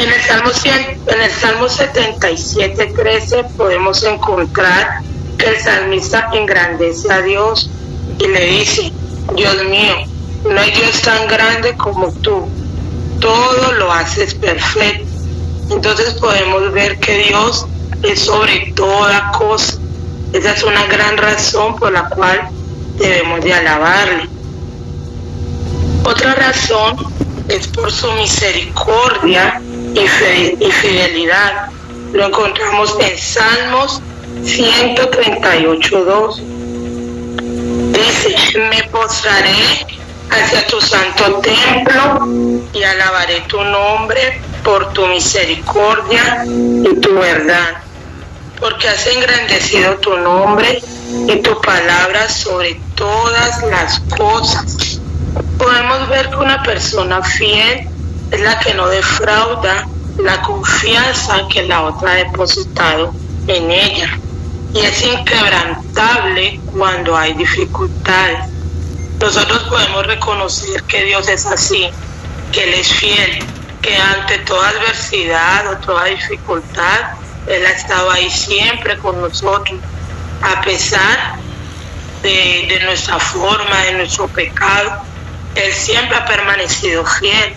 En 0.00 0.10
el 0.10 0.22
Salmo, 0.22 0.50
100, 0.50 1.02
en 1.08 1.20
el 1.20 1.30
Salmo 1.30 1.68
77, 1.68 2.86
13 2.96 3.44
podemos 3.58 4.02
encontrar 4.02 5.02
que 5.36 5.44
el 5.44 5.60
salmista 5.60 6.30
engrandece 6.32 7.12
a 7.12 7.20
Dios 7.20 7.68
y 8.18 8.26
le 8.26 8.46
dice, 8.46 8.90
Dios 9.36 9.62
mío, 9.66 9.96
no 10.48 10.58
hay 10.58 10.70
Dios 10.70 11.02
tan 11.02 11.28
grande 11.28 11.76
como 11.76 12.10
tú, 12.12 12.48
todo 13.20 13.72
lo 13.72 13.92
haces 13.92 14.34
perfecto. 14.36 15.04
Entonces 15.68 16.14
podemos 16.14 16.72
ver 16.72 16.98
que 16.98 17.18
Dios 17.28 17.66
es 18.02 18.20
sobre 18.20 18.72
toda 18.74 19.32
cosa. 19.32 19.76
Esa 20.32 20.52
es 20.54 20.62
una 20.62 20.86
gran 20.86 21.18
razón 21.18 21.76
por 21.76 21.92
la 21.92 22.08
cual 22.08 22.48
debemos 22.96 23.42
de 23.42 23.52
alabarle. 23.52 24.30
Otra 26.04 26.34
razón 26.36 26.96
es 27.48 27.68
por 27.68 27.92
su 27.92 28.10
misericordia 28.12 29.60
y 29.94 30.70
fidelidad. 30.70 31.70
Lo 32.12 32.26
encontramos 32.26 32.96
en 33.00 33.18
Salmos 33.18 34.02
138.2. 34.42 36.40
Dice, 37.92 38.58
me 38.58 38.82
postraré 38.84 39.86
hacia 40.30 40.66
tu 40.66 40.80
santo 40.80 41.40
templo 41.40 42.26
y 42.72 42.82
alabaré 42.82 43.40
tu 43.48 43.62
nombre 43.62 44.40
por 44.64 44.92
tu 44.92 45.06
misericordia 45.06 46.44
y 46.46 47.00
tu 47.00 47.14
verdad 47.14 47.82
porque 48.60 48.88
has 48.88 49.06
engrandecido 49.06 49.96
tu 49.96 50.16
nombre 50.18 50.82
y 51.26 51.36
tu 51.40 51.60
palabra 51.62 52.28
sobre 52.28 52.78
todas 52.94 53.62
las 53.64 54.00
cosas. 54.16 55.00
Podemos 55.58 56.08
ver 56.08 56.28
que 56.28 56.36
una 56.36 56.62
persona 56.62 57.22
fiel 57.22 57.88
es 58.30 58.40
la 58.40 58.58
que 58.60 58.74
no 58.74 58.88
defrauda 58.88 59.86
la 60.18 60.42
confianza 60.42 61.46
que 61.48 61.62
la 61.64 61.82
otra 61.82 62.12
ha 62.12 62.14
depositado 62.16 63.12
en 63.46 63.70
ella. 63.70 64.18
Y 64.72 64.80
es 64.80 65.02
inquebrantable 65.04 66.60
cuando 66.72 67.16
hay 67.16 67.32
dificultades. 67.34 68.48
Nosotros 69.20 69.64
podemos 69.64 70.06
reconocer 70.06 70.82
que 70.84 71.04
Dios 71.04 71.28
es 71.28 71.44
así, 71.46 71.88
que 72.52 72.64
Él 72.64 72.74
es 72.74 72.88
fiel, 72.92 73.44
que 73.82 73.96
ante 73.96 74.38
toda 74.38 74.68
adversidad 74.68 75.72
o 75.72 75.76
toda 75.78 76.04
dificultad, 76.04 77.20
él 77.46 77.64
ha 77.66 77.70
estado 77.70 78.10
ahí 78.10 78.30
siempre 78.30 78.98
con 78.98 79.20
nosotros, 79.20 79.80
a 80.42 80.60
pesar 80.60 81.36
de, 82.22 82.80
nuestra 82.84 83.18
forma, 83.18 83.76
de 83.84 83.92
nuestro 83.94 84.28
pecado. 84.28 85.02
Él 85.54 85.72
siempre 85.72 86.16
ha 86.16 86.24
permanecido 86.26 87.04
fiel. 87.04 87.54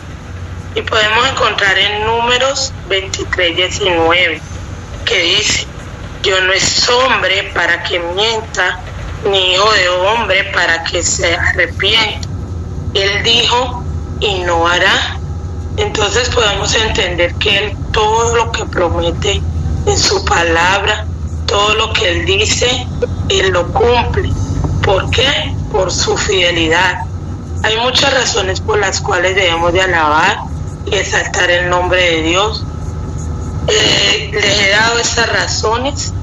Y 0.75 0.81
podemos 0.81 1.27
encontrar 1.29 1.77
en 1.77 2.03
números 2.03 2.73
23, 2.89 3.55
19, 3.55 4.41
que 5.05 5.19
dice, 5.19 5.67
Dios 6.23 6.41
no 6.41 6.51
es 6.51 6.89
hombre 6.89 7.51
para 7.53 7.83
que 7.83 7.99
mienta, 7.99 8.79
ni 9.29 9.53
hijo 9.53 9.71
de 9.71 9.89
hombre 9.89 10.43
para 10.45 10.83
que 10.83 11.03
se 11.03 11.35
arrepienta. 11.35 12.27
Él 12.95 13.23
dijo 13.23 13.83
y 14.19 14.39
no 14.39 14.67
hará. 14.67 15.19
Entonces 15.77 16.29
podemos 16.29 16.73
entender 16.73 17.35
que 17.35 17.57
Él 17.57 17.77
todo 17.91 18.35
lo 18.35 18.51
que 18.51 18.65
promete 18.65 19.41
en 19.85 19.97
su 19.97 20.25
palabra, 20.25 21.05
todo 21.45 21.75
lo 21.75 21.93
que 21.93 22.09
Él 22.09 22.25
dice, 22.25 22.87
Él 23.29 23.49
lo 23.49 23.71
cumple. 23.71 24.31
¿Por 24.81 25.07
qué? 25.11 25.55
Por 25.71 25.91
su 25.91 26.17
fidelidad. 26.17 27.01
Hay 27.61 27.77
muchas 27.77 28.11
razones 28.11 28.59
por 28.59 28.79
las 28.79 28.99
cuales 28.99 29.35
debemos 29.35 29.71
de 29.71 29.81
alabar 29.81 30.52
y 30.85 30.95
exaltar 30.95 31.49
el 31.49 31.69
nombre 31.69 32.01
de 32.01 32.23
Dios. 32.23 32.63
Eh, 33.67 34.31
les 34.33 34.61
he 34.61 34.69
dado 34.69 34.99
esas 34.99 35.29
razones. 35.29 36.13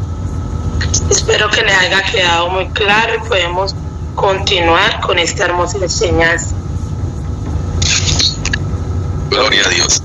Espero 1.11 1.51
que 1.51 1.63
les 1.63 1.77
haya 1.77 2.03
quedado 2.03 2.51
muy 2.51 2.69
claro 2.71 3.15
y 3.15 3.29
podemos 3.29 3.75
continuar 4.15 5.01
con 5.01 5.19
esta 5.19 5.45
hermosa 5.47 5.79
enseñanza. 5.79 6.55
Gloria 9.31 9.63
a 9.65 9.69
Dios. 9.69 10.03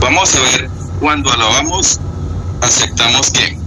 Vamos 0.00 0.34
a 0.34 0.40
ver, 0.40 0.70
cuando 1.00 1.32
alabamos, 1.32 2.00
aceptamos 2.60 3.30
que, 3.30 3.58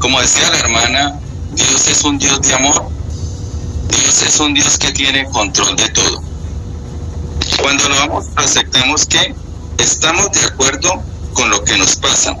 como 0.00 0.20
decía 0.20 0.50
la 0.50 0.58
hermana, 0.58 1.20
Dios 1.52 1.86
es 1.88 2.02
un 2.02 2.18
Dios 2.18 2.40
de 2.42 2.54
amor. 2.54 2.88
Dios 3.88 4.22
es 4.22 4.40
un 4.40 4.54
Dios 4.54 4.78
que 4.78 4.90
tiene 4.92 5.26
control 5.26 5.76
de 5.76 5.88
todo. 5.90 6.33
Cuando 7.60 7.86
alabamos, 7.86 8.26
aceptamos 8.36 9.06
que 9.06 9.34
estamos 9.78 10.30
de 10.32 10.40
acuerdo 10.44 11.02
con 11.34 11.50
lo 11.50 11.62
que 11.64 11.76
nos 11.76 11.96
pasa. 11.96 12.36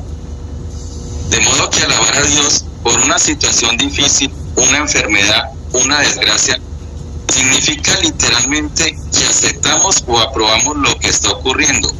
De 1.30 1.40
modo 1.40 1.70
que 1.70 1.82
alabar 1.82 2.16
a 2.16 2.22
Dios 2.22 2.64
por 2.82 2.98
una 3.00 3.18
situación 3.18 3.76
difícil, 3.76 4.32
una 4.56 4.78
enfermedad, 4.78 5.50
una 5.72 6.00
desgracia, 6.00 6.60
significa 7.28 7.98
literalmente 8.00 8.96
que 9.12 9.24
aceptamos 9.24 10.04
o 10.06 10.18
aprobamos 10.18 10.76
lo 10.76 10.98
que 10.98 11.08
está 11.08 11.30
ocurriendo 11.30 11.90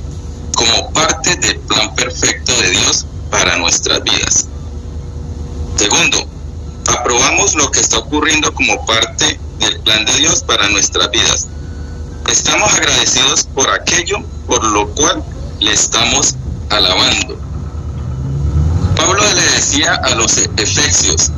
como 0.55 0.93
parte 0.93 1.37
del 1.37 1.59
plan 1.61 1.95
perfecto 1.95 2.53
de 2.61 2.71
Dios 2.71 3.07
para 3.31 3.57
nuestras 3.57 4.03
vidas. 4.03 4.47
Segundo, 5.77 6.29
aprobamos 6.87 7.55
lo 7.55 7.71
que 7.71 7.81
está 7.81 7.99
ocurriendo 7.99 8.53
como 8.55 8.85
parte 8.87 9.39
del 9.59 9.81
plan 9.81 10.05
de 10.05 10.13
Dios 10.15 10.43
para 10.43 10.69
nuestras 10.69 11.11
vidas. 11.11 11.49
Estamos 12.31 12.73
agradecidos 12.75 13.45
por 13.55 13.69
aquello 13.71 14.19
por 14.47 14.65
lo 14.65 14.89
cual 14.95 15.23
le 15.61 15.73
estamos 15.73 16.35
alabando. 16.71 17.39
Pablo 18.97 19.23
le 19.35 19.43
decía 19.43 19.95
a 19.95 20.15
los 20.15 20.37
efesios 20.57 21.31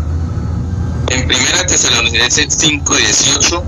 en 1.08 1.24
1 1.24 1.66
Tesalonicenses 1.66 2.56
5:18, 2.58 3.62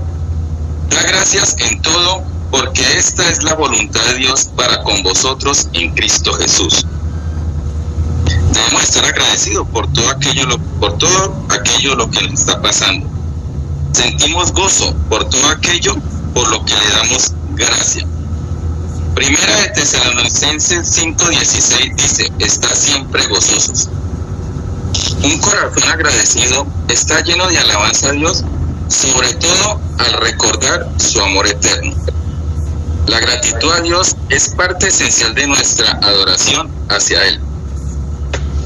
da 0.89 1.03
gracias 1.03 1.55
en 1.59 1.81
todo 1.81 2.23
porque 2.51 2.81
esta 2.97 3.29
es 3.29 3.43
la 3.43 3.53
voluntad 3.55 4.03
de 4.05 4.15
Dios 4.15 4.49
para 4.55 4.81
con 4.83 5.01
vosotros 5.03 5.67
en 5.73 5.93
Cristo 5.93 6.33
Jesús. 6.33 6.85
Debemos 8.53 8.83
estar 8.83 9.05
agradecidos 9.05 9.67
por 9.69 9.91
todo 9.93 10.09
aquello, 10.09 10.45
por 10.79 10.97
todo 10.97 11.45
aquello 11.49 11.95
lo 11.95 12.09
que 12.09 12.21
nos 12.23 12.39
está 12.39 12.61
pasando. 12.61 13.07
Sentimos 13.91 14.51
gozo 14.51 14.95
por 15.09 15.27
todo 15.29 15.47
aquello 15.49 15.95
por 16.33 16.49
lo 16.49 16.63
que 16.65 16.73
le 16.73 16.89
damos 16.89 17.33
gracia. 17.55 18.05
Primera 19.15 19.55
de 19.61 19.69
Tesalonicenses 19.69 20.97
5:16 20.97 21.95
dice, 21.95 22.31
está 22.39 22.73
siempre 22.73 23.25
gozosos. 23.27 23.89
Un 25.23 25.37
corazón 25.39 25.89
agradecido 25.89 26.65
está 26.87 27.21
lleno 27.21 27.47
de 27.47 27.57
alabanza 27.57 28.09
a 28.09 28.13
Dios, 28.13 28.43
sobre 28.87 29.33
todo 29.33 29.81
al 29.97 30.13
recordar 30.21 30.89
su 30.97 31.21
amor 31.21 31.47
eterno. 31.47 31.93
La 33.07 33.19
gratitud 33.19 33.71
a 33.71 33.81
Dios 33.81 34.15
es 34.29 34.49
parte 34.49 34.87
esencial 34.87 35.33
de 35.35 35.47
nuestra 35.47 35.91
adoración 36.01 36.71
hacia 36.89 37.25
Él. 37.25 37.41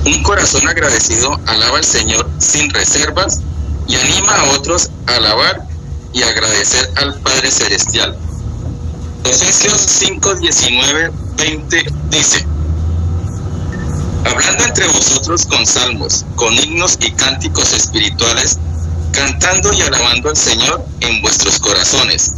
Un 0.05 0.21
corazón 0.21 0.67
agradecido 0.67 1.39
alaba 1.47 1.77
al 1.77 1.85
Señor 1.85 2.29
sin 2.37 2.69
reservas 2.71 3.39
y 3.87 3.95
anima 3.95 4.35
a 4.35 4.43
otros 4.51 4.89
a 5.07 5.15
alabar 5.15 5.65
y 6.13 6.21
agradecer 6.21 6.91
al 6.97 7.19
Padre 7.19 7.51
Celestial. 7.51 8.17
Efesios 9.25 9.77
5, 9.77 10.35
19, 10.35 11.11
20 11.37 11.85
dice, 12.09 12.45
hablando 14.25 14.65
entre 14.65 14.87
vosotros 14.87 15.45
con 15.45 15.65
salmos, 15.65 16.25
con 16.35 16.53
himnos 16.53 16.97
y 17.01 17.11
cánticos 17.11 17.73
espirituales, 17.73 18.59
cantando 19.11 19.73
y 19.73 19.81
alabando 19.81 20.29
al 20.29 20.37
Señor 20.37 20.85
en 20.99 21.21
vuestros 21.21 21.59
corazones, 21.59 22.35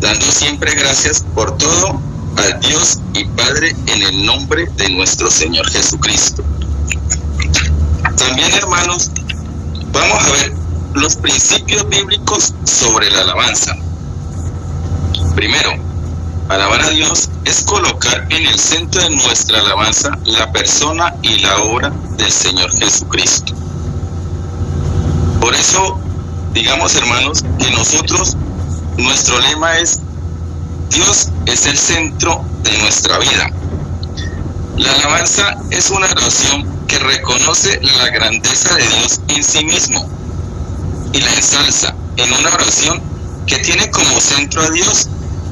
dando 0.00 0.26
siempre 0.30 0.74
gracias 0.74 1.24
por 1.34 1.56
todo 1.58 2.00
al 2.36 2.60
Dios 2.60 2.98
y 3.14 3.24
Padre 3.24 3.74
en 3.86 4.02
el 4.02 4.24
nombre 4.24 4.66
de 4.76 4.88
nuestro 4.90 5.30
Señor 5.30 5.68
Jesucristo. 5.70 6.42
También, 8.16 8.52
hermanos, 8.52 9.10
vamos 9.92 10.18
a 10.22 10.32
ver 10.32 10.59
los 10.94 11.16
principios 11.16 11.88
bíblicos 11.88 12.54
sobre 12.64 13.10
la 13.10 13.22
alabanza. 13.22 13.76
Primero, 15.34 15.72
alabar 16.48 16.82
a 16.82 16.90
Dios 16.90 17.28
es 17.44 17.62
colocar 17.62 18.26
en 18.30 18.46
el 18.46 18.58
centro 18.58 19.00
de 19.02 19.10
nuestra 19.10 19.60
alabanza 19.60 20.18
la 20.24 20.50
persona 20.52 21.14
y 21.22 21.38
la 21.38 21.56
obra 21.62 21.90
del 22.16 22.30
Señor 22.30 22.76
Jesucristo. 22.76 23.54
Por 25.40 25.54
eso, 25.54 25.98
digamos 26.52 26.94
hermanos, 26.96 27.44
que 27.58 27.70
nosotros, 27.70 28.36
nuestro 28.98 29.38
lema 29.40 29.78
es, 29.78 30.00
Dios 30.90 31.28
es 31.46 31.66
el 31.66 31.78
centro 31.78 32.44
de 32.64 32.76
nuestra 32.78 33.18
vida. 33.18 33.50
La 34.76 34.92
alabanza 34.92 35.56
es 35.70 35.90
una 35.90 36.06
oración 36.06 36.66
que 36.88 36.98
reconoce 36.98 37.80
la 37.80 38.08
grandeza 38.08 38.74
de 38.74 38.88
Dios 38.88 39.20
en 39.28 39.44
sí 39.44 39.64
mismo 39.64 40.19
y 41.12 41.20
la 41.20 41.34
ensalza 41.34 41.94
en 42.16 42.32
una 42.32 42.50
oración 42.50 43.00
que 43.46 43.58
tiene 43.58 43.90
como 43.90 44.20
centro 44.20 44.62
a 44.62 44.70
Dios, 44.70 45.08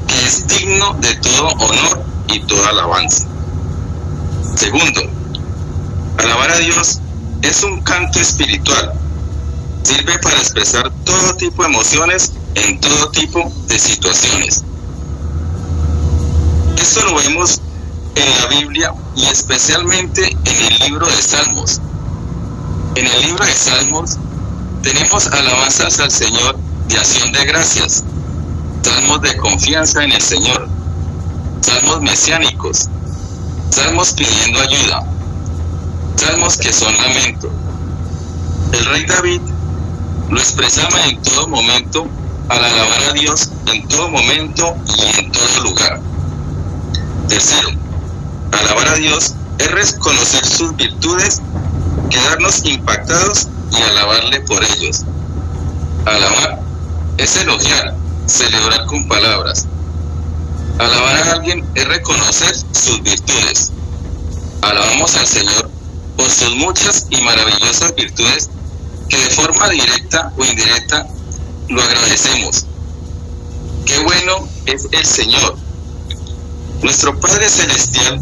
que 0.07 0.25
es 0.25 0.47
digno 0.47 0.93
de 1.01 1.15
todo 1.15 1.47
honor 1.47 2.05
y 2.27 2.39
toda 2.41 2.69
alabanza. 2.69 3.27
Segundo, 4.55 5.01
alabar 6.17 6.51
a 6.51 6.57
Dios 6.59 6.99
es 7.41 7.63
un 7.63 7.81
canto 7.81 8.19
espiritual. 8.19 8.93
Sirve 9.83 10.17
para 10.19 10.37
expresar 10.37 10.91
todo 11.03 11.35
tipo 11.35 11.63
de 11.63 11.69
emociones 11.69 12.33
en 12.55 12.79
todo 12.79 13.11
tipo 13.11 13.51
de 13.67 13.79
situaciones. 13.79 14.63
Esto 16.77 17.05
lo 17.05 17.15
vemos 17.15 17.61
en 18.15 18.41
la 18.41 18.47
Biblia 18.47 18.93
y 19.15 19.25
especialmente 19.25 20.29
en 20.29 20.73
el 20.73 20.79
libro 20.79 21.05
de 21.07 21.21
Salmos. 21.21 21.81
En 22.95 23.05
el 23.05 23.21
libro 23.21 23.45
de 23.45 23.53
Salmos 23.53 24.17
tenemos 24.81 25.27
alabanzas 25.27 25.99
al 25.99 26.11
Señor 26.11 26.57
de 26.87 26.97
acción 26.97 27.31
de 27.31 27.45
gracias, 27.45 28.03
salmos 28.81 29.21
de 29.21 29.35
confianza 29.37 30.03
en 30.03 30.11
el 30.11 30.21
Señor, 30.21 30.67
salmos 31.61 32.01
mesiánicos, 32.01 32.87
salmos 33.69 34.13
pidiendo 34.13 34.61
ayuda, 34.61 35.03
salmos 36.15 36.57
que 36.57 36.71
son 36.71 36.95
lamento. 36.97 37.51
El 38.71 38.85
rey 38.85 39.05
David 39.05 39.41
lo 40.29 40.39
expresaba 40.39 41.05
en 41.07 41.21
todo 41.21 41.47
momento 41.47 42.07
al 42.49 42.63
alabar 42.63 43.03
a 43.09 43.13
Dios 43.13 43.49
en 43.71 43.87
todo 43.87 44.09
momento 44.09 44.75
y 44.97 45.19
en 45.19 45.31
todo 45.31 45.63
lugar. 45.63 45.99
Tercero, 47.27 47.69
alabar 48.51 48.87
a 48.87 48.95
Dios 48.95 49.35
es 49.59 49.71
reconocer 49.71 50.45
sus 50.45 50.75
virtudes, 50.75 51.41
quedarnos 52.09 52.65
impactados 52.65 53.47
y 53.71 53.81
alabarle 53.81 54.41
por 54.41 54.63
ellos. 54.63 55.03
Alabar 56.05 56.59
es 57.17 57.35
elogiar, 57.37 57.95
celebrar 58.25 58.85
con 58.85 59.07
palabras. 59.07 59.67
Alabar 60.79 61.15
a 61.17 61.31
alguien 61.33 61.65
es 61.75 61.87
reconocer 61.87 62.55
sus 62.71 63.01
virtudes. 63.03 63.71
Alabamos 64.61 65.15
al 65.15 65.27
Señor 65.27 65.69
por 66.15 66.29
sus 66.29 66.55
muchas 66.55 67.07
y 67.09 67.21
maravillosas 67.21 67.95
virtudes 67.95 68.49
que 69.09 69.17
de 69.17 69.29
forma 69.31 69.69
directa 69.69 70.31
o 70.37 70.45
indirecta 70.45 71.07
lo 71.67 71.81
agradecemos. 71.81 72.65
Qué 73.85 73.99
bueno 73.99 74.47
es 74.65 74.87
el 74.91 75.05
Señor. 75.05 75.57
Nuestro 76.81 77.19
Padre 77.19 77.49
Celestial 77.49 78.21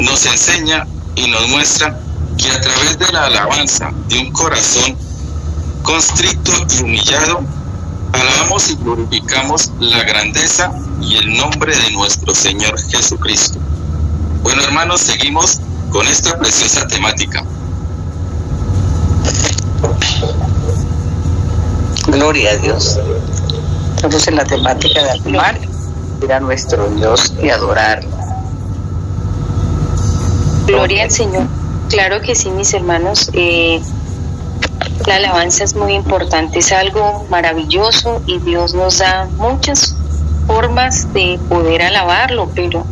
nos 0.00 0.26
enseña 0.26 0.86
y 1.16 1.28
nos 1.28 1.48
muestra 1.48 1.98
que 2.38 2.50
a 2.50 2.60
través 2.60 2.98
de 2.98 3.12
la 3.12 3.26
alabanza 3.26 3.90
de 4.08 4.18
un 4.20 4.32
corazón 4.32 4.96
constricto 5.82 6.52
y 6.70 6.82
humillado, 6.82 7.40
alabamos 8.12 8.70
y 8.70 8.76
glorificamos 8.76 9.72
la 9.80 10.02
grandeza 10.04 10.72
y 11.00 11.16
el 11.16 11.36
nombre 11.36 11.76
de 11.76 11.90
nuestro 11.92 12.34
Señor 12.34 12.80
Jesucristo. 12.88 13.58
Bueno, 14.42 14.62
hermanos, 14.62 15.00
seguimos 15.00 15.60
con 15.90 16.06
esta 16.06 16.38
preciosa 16.38 16.86
temática. 16.86 17.44
Gloria 22.06 22.52
a 22.52 22.56
Dios. 22.56 22.98
Estamos 23.96 24.28
en 24.28 24.36
la 24.36 24.44
temática 24.44 25.02
de 25.02 25.10
alabar 25.10 25.58
a 26.30 26.40
nuestro 26.40 26.88
Dios 26.90 27.32
y 27.42 27.48
adorarlo. 27.48 28.10
Gloria 30.66 31.04
al 31.04 31.10
Señor. 31.10 31.57
Claro 31.88 32.20
que 32.20 32.34
sí, 32.34 32.50
mis 32.50 32.74
hermanos. 32.74 33.30
Eh, 33.32 33.80
la 35.06 35.16
alabanza 35.16 35.64
es 35.64 35.74
muy 35.74 35.94
importante, 35.94 36.58
es 36.58 36.70
algo 36.72 37.24
maravilloso 37.30 38.20
y 38.26 38.38
Dios 38.40 38.74
nos 38.74 38.98
da 38.98 39.26
muchas 39.38 39.96
formas 40.46 41.12
de 41.14 41.38
poder 41.48 41.82
alabarlo, 41.82 42.50
pero 42.54 42.84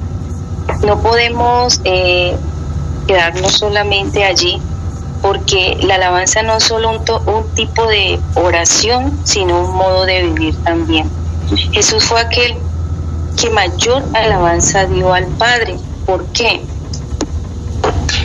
no 0.86 0.98
podemos 1.00 1.80
eh, 1.84 2.36
quedarnos 3.06 3.52
solamente 3.52 4.24
allí 4.24 4.60
porque 5.20 5.76
la 5.82 5.96
alabanza 5.96 6.42
no 6.42 6.56
es 6.56 6.64
solo 6.64 6.90
un, 6.90 7.00
un 7.26 7.54
tipo 7.54 7.86
de 7.86 8.18
oración, 8.34 9.18
sino 9.24 9.64
un 9.64 9.74
modo 9.74 10.04
de 10.06 10.22
vivir 10.22 10.56
también. 10.62 11.10
Jesús 11.72 12.04
fue 12.04 12.20
aquel 12.20 12.56
que 13.36 13.50
mayor 13.50 14.04
alabanza 14.14 14.86
dio 14.86 15.12
al 15.12 15.26
Padre. 15.26 15.76
¿Por 16.06 16.24
qué? 16.26 16.62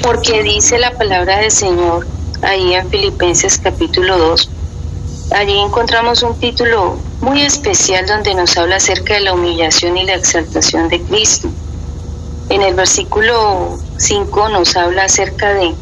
Porque 0.01 0.41
dice 0.43 0.79
la 0.79 0.91
palabra 0.91 1.39
del 1.39 1.51
Señor 1.51 2.07
ahí 2.41 2.73
en 2.73 2.89
Filipenses 2.89 3.59
capítulo 3.59 4.17
2. 4.17 4.49
Allí 5.31 5.57
encontramos 5.59 6.23
un 6.23 6.39
título 6.39 6.97
muy 7.21 7.43
especial 7.43 8.07
donde 8.07 8.33
nos 8.33 8.57
habla 8.57 8.77
acerca 8.77 9.13
de 9.13 9.21
la 9.21 9.33
humillación 9.33 9.97
y 9.97 10.05
la 10.05 10.15
exaltación 10.15 10.89
de 10.89 11.01
Cristo. 11.03 11.49
En 12.49 12.63
el 12.63 12.73
versículo 12.73 13.77
5 13.97 14.49
nos 14.49 14.75
habla 14.75 15.05
acerca 15.05 15.53
de 15.53 15.75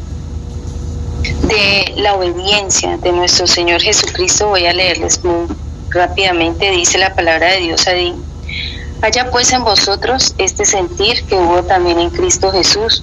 de 1.42 1.94
la 1.96 2.14
obediencia 2.14 2.96
de 2.98 3.12
nuestro 3.12 3.46
Señor 3.46 3.80
Jesucristo. 3.80 4.48
Voy 4.48 4.66
a 4.66 4.72
leerles 4.72 5.24
muy 5.24 5.46
rápidamente. 5.90 6.70
Dice 6.70 6.98
la 6.98 7.14
palabra 7.14 7.52
de 7.52 7.60
Dios 7.60 7.86
ahí. 7.86 8.14
Haya 9.02 9.30
pues 9.30 9.52
en 9.52 9.64
vosotros 9.64 10.34
este 10.38 10.64
sentir 10.64 11.24
que 11.24 11.34
hubo 11.34 11.62
también 11.62 11.98
en 11.98 12.10
Cristo 12.10 12.52
Jesús, 12.52 13.02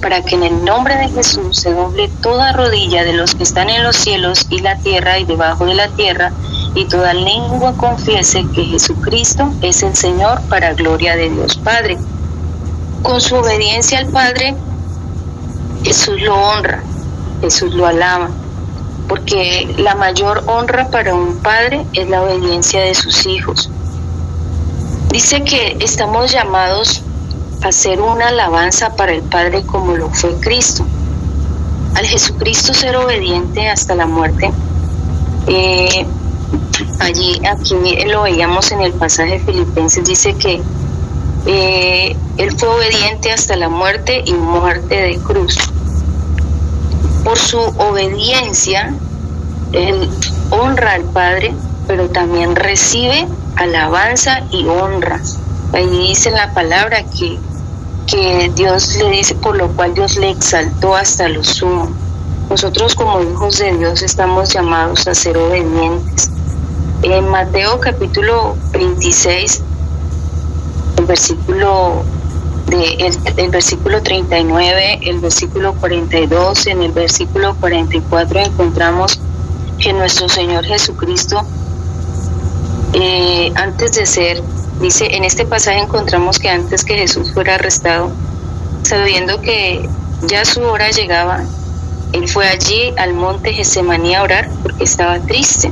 para 0.00 0.22
que 0.22 0.34
en 0.34 0.42
el 0.42 0.64
nombre 0.64 0.96
de 0.96 1.08
Jesús 1.08 1.60
se 1.60 1.72
doble 1.72 2.08
toda 2.22 2.52
rodilla 2.52 3.04
de 3.04 3.12
los 3.12 3.34
que 3.34 3.42
están 3.42 3.70
en 3.70 3.82
los 3.82 3.96
cielos 3.96 4.46
y 4.50 4.60
la 4.60 4.76
tierra 4.78 5.18
y 5.18 5.24
debajo 5.24 5.66
de 5.66 5.74
la 5.74 5.88
tierra, 5.88 6.32
y 6.74 6.84
toda 6.86 7.14
lengua 7.14 7.74
confiese 7.76 8.44
que 8.54 8.64
Jesucristo 8.64 9.50
es 9.62 9.82
el 9.82 9.96
Señor 9.96 10.40
para 10.48 10.74
gloria 10.74 11.16
de 11.16 11.30
Dios 11.30 11.56
Padre. 11.56 11.98
Con 13.02 13.20
su 13.20 13.36
obediencia 13.36 13.98
al 13.98 14.08
Padre, 14.08 14.54
Jesús 15.82 16.20
lo 16.20 16.34
honra, 16.34 16.82
Jesús 17.40 17.72
lo 17.74 17.86
alaba, 17.86 18.30
porque 19.08 19.72
la 19.78 19.94
mayor 19.94 20.42
honra 20.46 20.88
para 20.90 21.14
un 21.14 21.38
padre 21.38 21.86
es 21.92 22.08
la 22.08 22.22
obediencia 22.22 22.80
de 22.80 22.94
sus 22.94 23.26
hijos. 23.26 23.70
Dice 25.10 25.42
que 25.44 25.76
estamos 25.80 26.32
llamados 26.32 27.02
hacer 27.68 28.00
una 28.00 28.28
alabanza 28.28 28.94
para 28.96 29.12
el 29.12 29.22
Padre 29.22 29.62
como 29.64 29.94
lo 29.94 30.10
fue 30.10 30.34
Cristo. 30.40 30.84
Al 31.94 32.06
Jesucristo 32.06 32.74
ser 32.74 32.96
obediente 32.96 33.68
hasta 33.68 33.94
la 33.94 34.06
muerte, 34.06 34.50
eh, 35.46 36.06
allí, 37.00 37.40
aquí 37.46 37.74
lo 38.06 38.22
veíamos 38.22 38.70
en 38.72 38.82
el 38.82 38.92
pasaje 38.92 39.38
Filipenses, 39.40 40.04
dice 40.04 40.34
que 40.34 40.60
eh, 41.46 42.16
él 42.36 42.52
fue 42.58 42.68
obediente 42.68 43.32
hasta 43.32 43.56
la 43.56 43.68
muerte 43.68 44.22
y 44.26 44.34
muerte 44.34 44.94
de 44.94 45.16
cruz 45.18 45.56
por 47.26 47.38
su 47.38 47.58
obediencia, 47.58 48.94
él 49.72 50.08
honra 50.50 50.92
al 50.92 51.02
Padre, 51.06 51.52
pero 51.88 52.08
también 52.08 52.54
recibe 52.54 53.26
alabanza 53.56 54.42
y 54.52 54.64
honra. 54.68 55.20
Ahí 55.72 55.88
dice 55.88 56.30
la 56.30 56.54
palabra 56.54 57.02
que, 57.02 57.36
que 58.06 58.50
Dios 58.54 58.96
le 58.96 59.10
dice, 59.10 59.34
por 59.34 59.56
lo 59.56 59.68
cual 59.72 59.94
Dios 59.94 60.16
le 60.16 60.30
exaltó 60.30 60.94
hasta 60.94 61.28
lo 61.28 61.42
sumo. 61.42 61.90
Nosotros 62.48 62.94
como 62.94 63.20
hijos 63.22 63.58
de 63.58 63.76
Dios 63.76 64.02
estamos 64.02 64.52
llamados 64.52 65.06
a 65.08 65.14
ser 65.14 65.36
obedientes. 65.36 66.30
En 67.02 67.28
Mateo 67.28 67.80
capítulo 67.80 68.56
26, 68.72 69.62
el 70.98 71.04
versículo 71.06 72.04
el, 72.70 73.50
versículo 73.50 74.02
39, 74.02 75.00
el 75.02 75.20
versículo 75.20 75.74
42, 75.74 76.66
en 76.66 76.82
el 76.82 76.92
versículo 76.92 77.54
44 77.56 78.40
encontramos 78.40 79.20
que 79.78 79.92
nuestro 79.92 80.28
Señor 80.28 80.64
Jesucristo, 80.64 81.42
eh, 82.92 83.52
antes 83.54 83.92
de 83.92 84.06
ser, 84.06 84.42
dice, 84.80 85.16
en 85.16 85.24
este 85.24 85.46
pasaje 85.46 85.78
encontramos 85.78 86.38
que 86.38 86.48
antes 86.48 86.84
que 86.84 86.94
Jesús 86.94 87.32
fuera 87.32 87.54
arrestado, 87.54 88.10
sabiendo 88.82 89.40
que 89.40 89.88
ya 90.22 90.44
su 90.44 90.62
hora 90.62 90.90
llegaba, 90.90 91.42
él 92.12 92.28
fue 92.28 92.48
allí 92.48 92.92
al 92.96 93.14
monte 93.14 93.52
Getsemaní 93.52 94.14
a 94.14 94.22
orar 94.22 94.50
porque 94.62 94.84
estaba 94.84 95.18
triste 95.20 95.70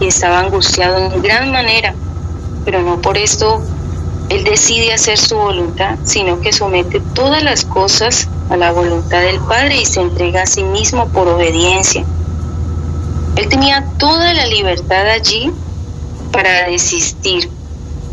y 0.00 0.06
estaba 0.06 0.40
angustiado 0.40 0.96
en 0.98 1.22
gran 1.22 1.50
manera, 1.50 1.94
pero 2.64 2.82
no 2.82 3.00
por 3.00 3.18
esto 3.18 3.62
él 4.28 4.44
decide 4.44 4.92
hacer 4.92 5.18
su 5.18 5.36
voluntad, 5.36 5.96
sino 6.04 6.40
que 6.40 6.52
somete 6.52 7.00
todas 7.14 7.42
las 7.42 7.64
cosas 7.64 8.28
a 8.50 8.56
la 8.56 8.72
voluntad 8.72 9.22
del 9.22 9.40
Padre 9.40 9.80
y 9.80 9.86
se 9.86 10.00
entrega 10.00 10.42
a 10.42 10.46
sí 10.46 10.62
mismo 10.64 11.08
por 11.08 11.28
obediencia. 11.28 12.04
Él 13.36 13.48
tenía 13.48 13.84
toda 13.98 14.34
la 14.34 14.46
libertad 14.46 15.08
allí 15.08 15.50
para 16.32 16.68
desistir, 16.68 17.50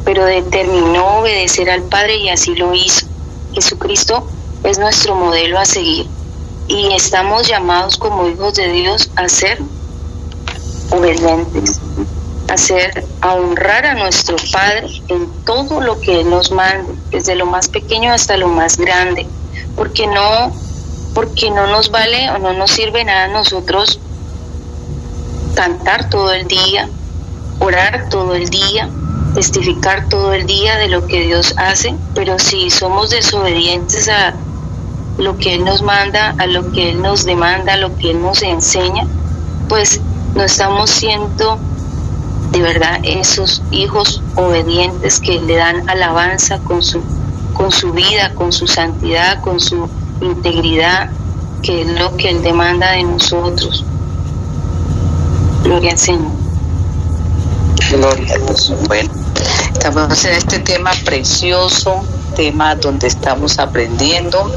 pero 0.06 0.24
determinó 0.24 1.20
obedecer 1.20 1.70
al 1.70 1.84
Padre 1.84 2.18
y 2.18 2.30
así 2.30 2.56
lo 2.56 2.74
hizo. 2.74 3.08
Jesucristo 3.54 4.28
es 4.64 4.80
nuestro 4.80 5.16
modelo 5.16 5.60
a 5.60 5.66
seguir 5.66 6.08
y 6.68 6.94
estamos 6.94 7.48
llamados 7.48 7.98
como 7.98 8.28
hijos 8.28 8.54
de 8.54 8.72
Dios 8.72 9.12
a 9.16 9.28
ser 9.28 9.60
obedientes 10.92 11.82
hacer, 12.48 13.06
a 13.22 13.34
honrar 13.34 13.86
a 13.86 13.96
nuestro 13.96 14.36
Padre 14.52 14.88
en 15.08 15.30
todo 15.44 15.82
lo 15.82 16.00
que 16.00 16.22
Él 16.22 16.30
nos 16.30 16.52
mande, 16.52 16.94
desde 17.12 17.36
lo 17.36 17.46
más 17.46 17.68
pequeño 17.68 18.14
hasta 18.14 18.38
lo 18.38 18.48
más 18.48 18.78
grande, 18.78 19.28
porque 19.76 20.08
no, 20.08 20.52
porque 21.14 21.52
no 21.52 21.68
nos 21.68 21.92
vale 21.92 22.30
o 22.32 22.38
no 22.38 22.54
nos 22.54 22.72
sirve 22.72 23.04
nada 23.04 23.26
a 23.26 23.28
nosotros 23.28 24.00
cantar 25.56 26.10
todo 26.10 26.34
el 26.34 26.48
día, 26.48 26.90
orar 27.60 28.10
todo 28.10 28.36
el 28.36 28.50
día, 28.50 28.90
testificar 29.36 30.08
todo 30.08 30.34
el 30.34 30.48
día 30.48 30.78
de 30.78 30.88
lo 30.88 31.06
que 31.06 31.22
Dios 31.22 31.54
hace, 31.58 31.94
pero 32.16 32.40
si 32.40 32.70
somos 32.70 33.10
desobedientes 33.10 34.08
a 34.10 34.34
lo 35.18 35.38
que 35.38 35.56
Él 35.56 35.66
nos 35.66 35.82
manda, 35.82 36.34
a 36.38 36.48
lo 36.48 36.72
que 36.72 36.92
Él 36.92 37.02
nos 37.02 37.26
demanda, 37.26 37.74
a 37.74 37.78
lo 37.78 37.96
que 37.98 38.12
Él 38.12 38.22
nos 38.22 38.42
enseña, 38.42 39.06
pues 39.68 40.00
no 40.36 40.44
estamos 40.44 40.90
siendo 40.90 41.60
de 42.52 42.62
verdad 42.62 43.00
esos 43.04 43.62
hijos 43.72 44.22
obedientes 44.36 45.20
que 45.20 45.40
le 45.42 45.58
dan 45.58 45.90
alabanza 45.90 46.58
con 46.60 46.82
su, 46.82 47.02
con 47.54 47.72
su 47.72 47.92
vida, 47.92 48.34
con 48.36 48.54
su 48.54 48.68
santidad, 48.68 49.42
con 49.42 49.60
su 49.60 49.90
integridad, 50.22 51.10
que 51.62 51.82
es 51.82 52.00
lo 52.00 52.16
que 52.16 52.30
Él 52.30 52.42
demanda 52.42 52.92
de 52.92 53.04
nosotros. 53.04 53.84
Gloria 55.64 55.92
al 55.92 55.98
Señor. 55.98 56.32
Gloria 57.92 58.36
a 58.36 58.38
Dios. 58.38 58.74
Bueno, 58.88 59.25
estamos 59.74 60.26
en 60.26 60.34
este 60.34 60.60
tema 60.60 60.92
precioso 61.04 62.04
tema 62.36 62.76
donde 62.76 63.08
estamos 63.08 63.58
aprendiendo 63.60 64.52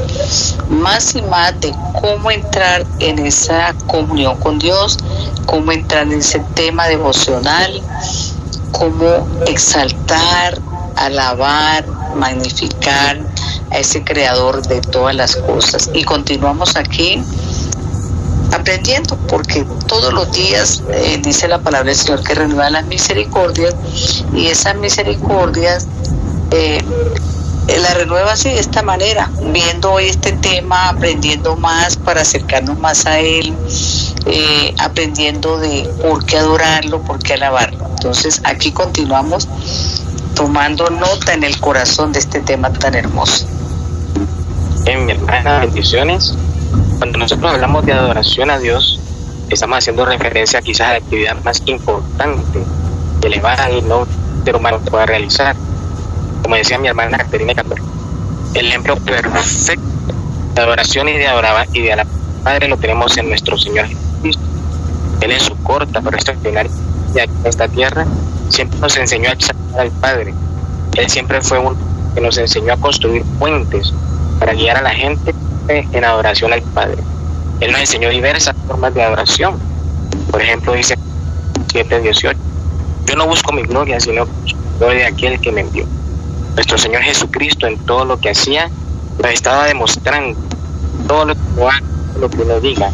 más 0.69 1.15
y 1.15 1.21
más 1.23 1.59
de 1.61 1.73
cómo 1.99 2.29
entrar 2.29 2.85
en 2.99 3.19
esa 3.19 3.73
comunión 3.87 4.37
con 4.37 4.59
Dios, 4.59 4.97
cómo 5.45 5.71
entrar 5.71 6.03
en 6.03 6.19
ese 6.19 6.39
tema 6.53 6.87
devocional, 6.87 7.81
cómo 8.71 9.27
exaltar, 9.47 10.59
alabar, 10.95 11.85
magnificar 12.15 13.19
a 13.71 13.77
ese 13.77 14.03
creador 14.03 14.67
de 14.67 14.81
todas 14.81 15.15
las 15.15 15.35
cosas. 15.37 15.89
Y 15.93 16.03
continuamos 16.03 16.75
aquí 16.75 17.23
aprendiendo, 18.51 19.17
porque 19.27 19.65
todos 19.87 20.13
los 20.13 20.31
días 20.31 20.83
eh, 20.91 21.19
dice 21.21 21.47
la 21.47 21.59
palabra 21.59 21.87
del 21.89 21.95
Señor 21.95 22.23
que 22.23 22.35
renueva 22.35 22.69
las 22.69 22.85
misericordias 22.85 23.75
y 24.33 24.47
esas 24.47 24.75
misericordias 24.75 25.87
eh, 26.51 26.83
la 27.77 27.93
renueva 27.93 28.33
así 28.33 28.49
de 28.49 28.59
esta 28.59 28.81
manera, 28.81 29.29
viendo 29.53 29.91
hoy 29.91 30.05
este 30.05 30.31
tema, 30.33 30.89
aprendiendo 30.89 31.55
más 31.55 31.97
para 31.97 32.21
acercarnos 32.21 32.79
más 32.79 33.05
a 33.05 33.19
Él, 33.19 33.53
eh, 34.25 34.73
aprendiendo 34.79 35.59
de 35.59 35.87
por 36.01 36.25
qué 36.25 36.37
adorarlo, 36.37 37.01
por 37.01 37.19
qué 37.19 37.33
alabarlo. 37.33 37.85
Entonces 37.91 38.41
aquí 38.43 38.71
continuamos 38.71 39.47
tomando 40.35 40.89
nota 40.89 41.33
en 41.33 41.43
el 41.43 41.59
corazón 41.59 42.11
de 42.11 42.19
este 42.19 42.39
tema 42.39 42.71
tan 42.71 42.95
hermoso. 42.95 43.45
En 44.85 45.05
bendiciones. 45.61 46.33
Cuando 46.99 47.17
nosotros 47.17 47.53
hablamos 47.53 47.85
de 47.85 47.93
adoración 47.93 48.51
a 48.51 48.59
Dios, 48.59 48.99
estamos 49.49 49.77
haciendo 49.77 50.05
referencia 50.05 50.61
quizás 50.61 50.87
a 50.87 50.91
la 50.91 50.97
actividad 50.97 51.41
más 51.43 51.63
importante 51.65 52.59
elevada 53.23 53.71
y 53.71 53.81
no 53.81 54.05
ser 54.43 54.55
humano 54.55 54.79
pueda 54.79 55.05
realizar. 55.05 55.55
Como 56.43 56.55
decía 56.55 56.77
mi 56.77 56.89
hermana 56.89 57.17
Caterina 57.17 57.55
Cator, 57.55 57.79
el 58.53 58.67
ejemplo 58.67 58.97
perfecto 58.97 59.81
de 60.55 60.61
adoración 60.61 61.07
y 61.07 61.13
de 61.13 61.27
adorar 61.27 61.67
y 61.71 61.81
de 61.81 61.93
alabar 61.93 62.19
Padre 62.43 62.67
lo 62.67 62.77
tenemos 62.77 63.17
en 63.17 63.29
nuestro 63.29 63.57
Señor 63.57 63.87
Jesucristo. 63.87 64.43
Él 65.21 65.31
en 65.31 65.39
su 65.39 65.55
corta 65.63 66.01
pero 66.01 66.15
extraordinaria 66.15 66.71
en 67.15 67.29
esta 67.45 67.67
tierra 67.67 68.05
siempre 68.49 68.79
nos 68.79 68.97
enseñó 68.97 69.29
a 69.29 69.33
exaltar 69.33 69.79
al 69.79 69.91
Padre. 69.91 70.33
Él 70.97 71.09
siempre 71.09 71.41
fue 71.41 71.59
un 71.59 71.77
que 72.13 72.21
nos 72.21 72.37
enseñó 72.37 72.73
a 72.73 72.77
construir 72.77 73.23
puentes 73.39 73.93
para 74.39 74.53
guiar 74.53 74.77
a 74.77 74.81
la 74.81 74.89
gente 74.89 75.33
en 75.69 76.03
adoración 76.03 76.51
al 76.51 76.61
Padre. 76.61 76.97
Él 77.59 77.71
nos 77.71 77.81
enseñó 77.81 78.09
diversas 78.09 78.55
formas 78.67 78.93
de 78.93 79.03
adoración. 79.03 79.59
Por 80.31 80.41
ejemplo, 80.41 80.73
dice 80.73 80.97
7:18, 81.71 82.35
yo 83.05 83.15
no 83.15 83.27
busco 83.27 83.51
mi 83.53 83.63
gloria, 83.63 83.99
sino 83.99 84.25
la 84.79 84.87
de 84.87 85.05
aquel 85.05 85.39
que 85.39 85.51
me 85.51 85.61
envió. 85.61 85.85
Nuestro 86.55 86.77
Señor 86.77 87.01
Jesucristo 87.03 87.67
en 87.67 87.77
todo 87.85 88.05
lo 88.05 88.19
que 88.19 88.31
hacía, 88.31 88.69
nos 89.21 89.31
estaba 89.31 89.65
demostrando 89.65 90.37
todo 91.07 91.25
lo 91.25 91.35
que 91.35 91.39
lo 92.19 92.29
que 92.29 92.41
uno 92.41 92.59
diga, 92.59 92.91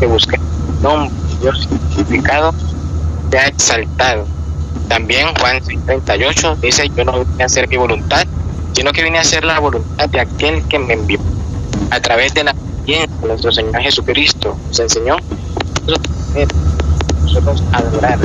que 0.00 0.06
busque 0.06 0.38
nombre, 0.82 1.14
Dios 1.40 1.68
significado, 1.94 2.52
ha 3.38 3.46
exaltado. 3.48 4.26
También 4.88 5.28
Juan 5.38 5.60
38 5.62 6.56
dice, 6.62 6.88
yo 6.96 7.04
no 7.04 7.24
vine 7.24 7.42
a 7.42 7.46
hacer 7.46 7.68
mi 7.68 7.76
voluntad, 7.76 8.24
sino 8.72 8.92
que 8.92 9.02
vine 9.02 9.18
a 9.18 9.22
hacer 9.22 9.44
la 9.44 9.58
voluntad 9.58 10.08
de 10.08 10.20
aquel 10.20 10.62
que 10.68 10.78
me 10.78 10.94
envió. 10.94 11.18
A 11.90 12.00
través 12.00 12.34
de 12.34 12.44
la 12.44 12.54
de 12.86 13.08
nuestro 13.26 13.50
Señor 13.50 13.80
Jesucristo 13.82 14.56
nos 14.68 14.78
enseñó 14.78 15.16
nosotros 17.22 17.62
adorar. 17.72 18.18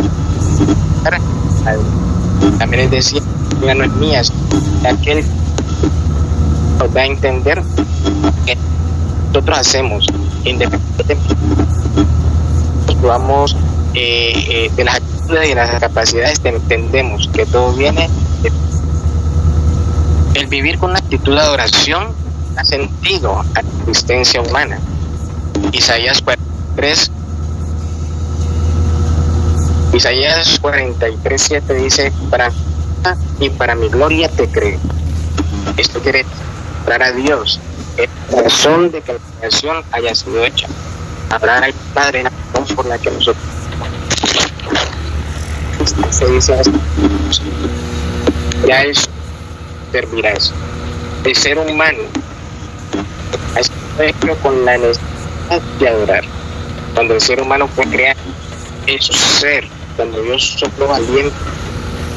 También 2.59 2.83
es 2.83 2.91
decir, 2.91 3.23
ya 3.65 3.73
no 3.73 3.83
es 3.83 3.91
mía, 3.93 4.21
de 4.81 4.87
aquel 4.87 5.23
nos 6.79 6.93
da 6.93 7.01
a 7.01 7.05
entender 7.05 7.61
que 8.45 8.57
nosotros 9.27 9.57
hacemos 9.57 10.05
independientemente 10.43 11.35
vamos 13.03 13.55
eh, 13.93 14.33
eh, 14.49 14.71
de 14.75 14.83
las 14.83 14.95
actitudes 14.95 15.45
y 15.45 15.49
de 15.49 15.55
las 15.55 15.79
capacidades 15.79 16.41
entendemos 16.43 17.29
que 17.33 17.45
todo 17.45 17.73
viene 17.73 18.09
el 20.35 20.47
vivir 20.47 20.77
con 20.77 20.91
una 20.91 20.99
actitud 20.99 21.33
de 21.35 21.41
adoración 21.41 22.20
ha 22.57 22.63
sentido 22.63 23.39
a 23.39 23.61
la 23.61 23.69
existencia 23.87 24.41
humana. 24.41 24.79
Isaías 25.71 26.21
43 26.21 27.11
Isaías 29.93 30.59
43, 30.59 31.41
7 31.41 31.73
dice, 31.73 32.13
para 32.29 32.51
y 33.39 33.49
para 33.49 33.75
mi 33.75 33.89
gloria 33.89 34.29
te 34.29 34.47
creo. 34.47 34.79
Esto 35.77 35.99
quiere 35.99 36.25
dar 36.85 37.03
a 37.03 37.11
Dios 37.11 37.59
es 37.97 38.09
razón 38.31 38.91
de 38.91 39.01
que 39.01 39.13
la 39.13 39.19
creación 39.39 39.83
haya 39.91 40.15
sido 40.15 40.45
hecha. 40.45 40.67
Habrá 41.29 41.59
al 41.59 41.73
Padre 41.93 42.23
la 42.23 42.31
razón 42.53 42.75
por 42.75 42.85
la 42.85 42.97
que 42.97 43.11
nosotros 43.11 43.43
se 46.09 46.27
dice 46.27 46.55
ya 48.67 48.83
es 48.83 49.09
servirás. 49.91 50.53
El 51.23 51.35
ser 51.35 51.57
humano 51.57 51.99
ha 53.55 54.35
con 54.35 54.65
la 54.65 54.77
necesidad 54.77 55.61
de 55.79 55.87
adorar. 55.87 56.23
Cuando 56.93 57.15
el 57.15 57.21
ser 57.21 57.41
humano 57.41 57.67
fue 57.67 57.85
creado, 57.85 58.19
eso 58.87 59.13
ser, 59.13 59.67
cuando 59.95 60.21
Dios 60.21 60.55
sopló 60.57 60.87
valiente, 60.87 61.35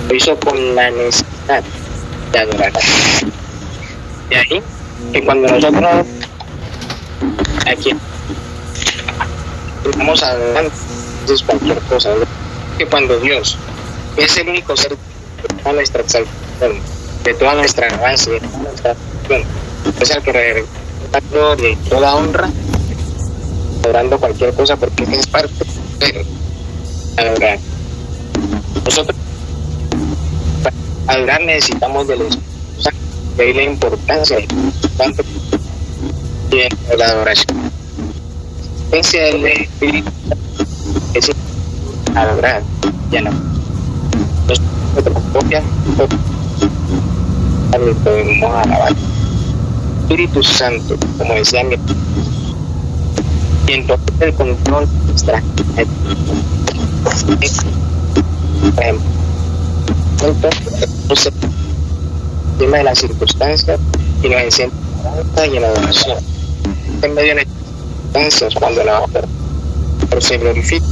lo 0.09 0.15
hizo 0.15 0.37
con 0.41 0.75
la 0.75 0.91
necesidad 0.91 1.63
de 2.33 2.39
adorar. 2.39 2.73
De 4.29 4.37
ahí 4.37 4.63
que 5.13 5.25
cuando 5.25 5.49
nosotros 5.49 6.07
aquí 7.67 7.91
vamos 9.97 10.23
adelante, 10.23 10.75
es 11.29 11.43
cualquier 11.43 11.79
cosa, 11.81 12.11
que 12.79 12.87
cuando 12.87 13.19
Dios 13.21 13.57
es 14.17 14.37
el 14.39 14.49
único 14.49 14.77
ser 14.77 14.91
de 14.91 15.63
toda 15.63 15.75
nuestra 15.75 16.03
exaltación, 16.03 16.81
de 17.25 17.35
toda 17.35 17.55
nuestra 17.55 17.89
alabanza, 17.89 18.31
de 18.31 18.41
toda 18.41 18.59
nuestra 18.61 18.97
es 20.01 20.11
el 20.11 20.23
que 20.23 20.65
gloria 21.21 21.71
y 21.71 21.77
toda 21.77 22.15
honra, 22.17 22.51
adorando 23.83 24.19
cualquier 24.19 24.55
cosa 24.55 24.77
porque 24.77 25.05
es 25.05 25.27
parte 25.27 25.65
de 25.99 26.27
adorar. 27.17 27.59
Nosotros 28.85 29.17
para 30.63 30.77
adorar 31.19 31.41
necesitamos 31.43 32.07
de 32.09 32.17
los 32.17 32.39
de 33.37 33.43
ahí 33.43 33.53
la 33.53 33.63
importancia 33.65 34.39
tanto 34.97 35.23
de 36.51 36.69
la 36.97 37.07
adoración. 37.07 37.73
La 38.93 39.21
del 39.21 39.47
Espíritu 39.47 40.11
es 41.15 41.31
adorar 42.15 42.63
ya 43.11 43.21
no 43.23 43.31
propia 45.33 45.63
podemos 48.05 48.57
alabar 48.57 48.93
Espíritu 50.05 50.43
Santo 50.43 50.97
como 51.17 51.35
decía 51.35 51.65
mi 51.65 51.77
el 54.21 54.35
control 54.35 54.87
nuestra 55.07 55.43
entonces 60.21 61.33
tema 62.59 62.77
de 62.79 62.85
las 62.85 62.99
circunstancias 62.99 63.81
y 64.23 64.29
nos 64.29 64.43
enciende 64.43 64.77
y 65.51 65.57
en 65.57 65.63
la 65.63 65.69
en 67.03 67.15
medio 67.15 67.35
de 67.35 67.35
las 67.35 67.47
circunstancias 67.47 68.55
cuando 68.55 68.85
la 68.85 69.01
obra 69.01 69.23
se 70.21 70.39
glorifica. 70.39 70.85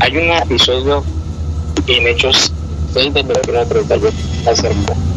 Hay 0.00 0.16
un 0.16 0.30
episodio 0.30 1.04
en 1.86 2.06
Hechos 2.06 2.52
6 2.94 3.12
del 3.12 3.26
21 3.26 3.66
38 3.66 4.16
acerca. 4.46 5.07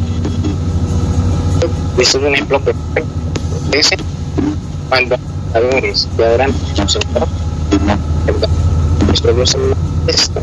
Este 1.98 2.18
es 2.18 2.24
un 2.24 2.34
ejemplo 2.34 2.60
perfecto. 2.60 3.10
Dice, 3.72 3.98
cuando 4.90 5.16
adoradores 5.54 6.08
que 6.16 6.26
adoran 6.26 6.52
a 6.52 6.88
su 6.88 7.00
Señor, 7.00 7.28
nuestro 9.06 9.34
Dios 9.34 9.58
manifiesta. 9.58 10.42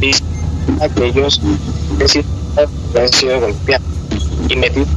Dice 0.00 0.24
que 0.94 1.06
ellos 1.06 1.40
han 2.98 3.08
sido 3.12 3.40
golpeados 3.40 3.86
y 4.48 4.56
metidos 4.56 4.88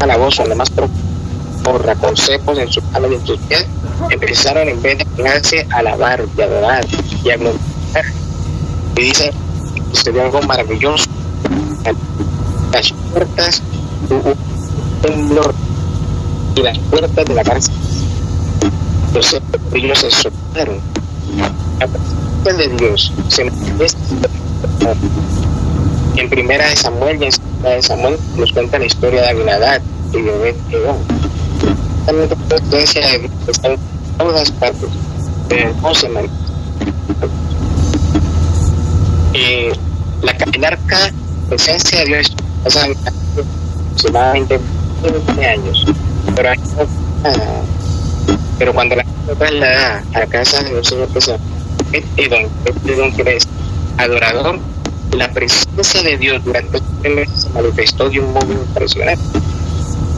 a 0.00 0.06
la 0.06 0.16
voz, 0.16 0.38
lo 0.38 0.56
más 0.56 0.70
porra, 0.70 1.94
con 1.96 2.16
cepos 2.16 2.58
en 2.58 2.70
sus 2.72 2.82
manos 2.92 3.10
y 3.10 3.14
en 3.14 3.26
sus 3.26 3.38
pies, 3.40 3.66
empezaron 4.10 4.68
en 4.68 4.80
vez 4.80 4.98
de 4.98 5.66
a 5.70 5.76
alabar 5.78 6.24
y 6.36 6.40
adorar 6.40 6.86
y 7.24 7.30
a 7.30 7.36
glorificar 7.36 8.04
y 9.00 9.02
dice 9.02 9.32
sería 9.92 10.24
algo 10.24 10.42
maravilloso 10.42 11.06
las 12.72 12.92
puertas 13.12 13.62
un 14.10 14.49
temblor 15.02 15.54
y 16.56 16.62
las 16.62 16.78
puertas 16.78 17.24
de 17.24 17.34
la 17.34 17.42
cárcel 17.42 17.74
los 19.14 19.36
ellos 19.74 19.98
se 19.98 20.10
soltaron 20.10 20.80
la 21.36 21.86
presencia 21.86 22.68
de 22.68 22.76
Dios 22.76 23.12
se 23.28 23.44
manifiesta. 23.44 24.28
En 26.16 26.28
primera 26.28 26.68
de 26.68 26.76
Samuel 26.76 27.22
y 27.22 27.26
en 27.26 27.32
segunda 27.32 27.70
de 27.70 27.82
Samuel 27.82 28.18
nos 28.36 28.52
cuenta 28.52 28.78
la 28.78 28.86
historia 28.86 29.22
de 29.22 29.28
Abinadad 29.30 29.82
y 30.12 30.20
de 30.20 30.30
Obed 30.30 30.54
también 32.06 32.28
la 32.30 32.36
presencia 32.36 33.06
de 33.06 33.18
Dios 33.18 33.32
está 33.48 33.68
en 33.68 33.78
todas 34.18 34.50
partes 34.52 34.88
pero 35.48 35.74
no 35.82 35.94
se 35.94 36.08
manifiesta. 36.08 36.46
Eh, 39.34 39.72
la, 40.22 40.32
el 40.32 40.64
arca 40.64 41.12
presencia 41.48 42.00
de 42.00 42.04
Dios 42.06 42.36
hace 42.64 42.96
aproximadamente 43.90 44.60
20 45.02 45.46
años, 45.46 45.86
pero 46.34 46.50
hay 46.50 46.58
Pero 48.58 48.74
cuando 48.74 48.96
la 48.96 49.04
gente 49.04 49.34
traslada 49.36 50.04
a 50.14 50.26
casa 50.26 50.62
de 50.62 50.76
un 50.76 50.84
Señor 50.84 51.08
que 51.08 51.20
se 51.20 51.36
que 51.90 53.36
es 53.36 53.48
adorador, 53.98 54.58
la 55.16 55.30
presencia 55.32 56.02
de 56.02 56.16
Dios 56.16 56.44
durante 56.44 56.78
este 56.78 57.08
mes 57.08 57.28
se 57.34 57.48
manifestó 57.50 58.08
de 58.08 58.20
un 58.20 58.32
modo 58.32 58.52
impresionante. 58.52 59.22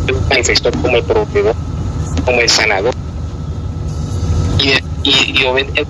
Se 0.06 0.12
manifestó 0.28 0.70
como 0.72 0.96
el 0.96 1.04
proveedor, 1.04 1.54
como 2.24 2.40
el 2.40 2.48
sanador. 2.48 2.94
Y, 4.58 5.08
y, 5.08 5.40
y 5.40 5.44
obedece, 5.44 5.86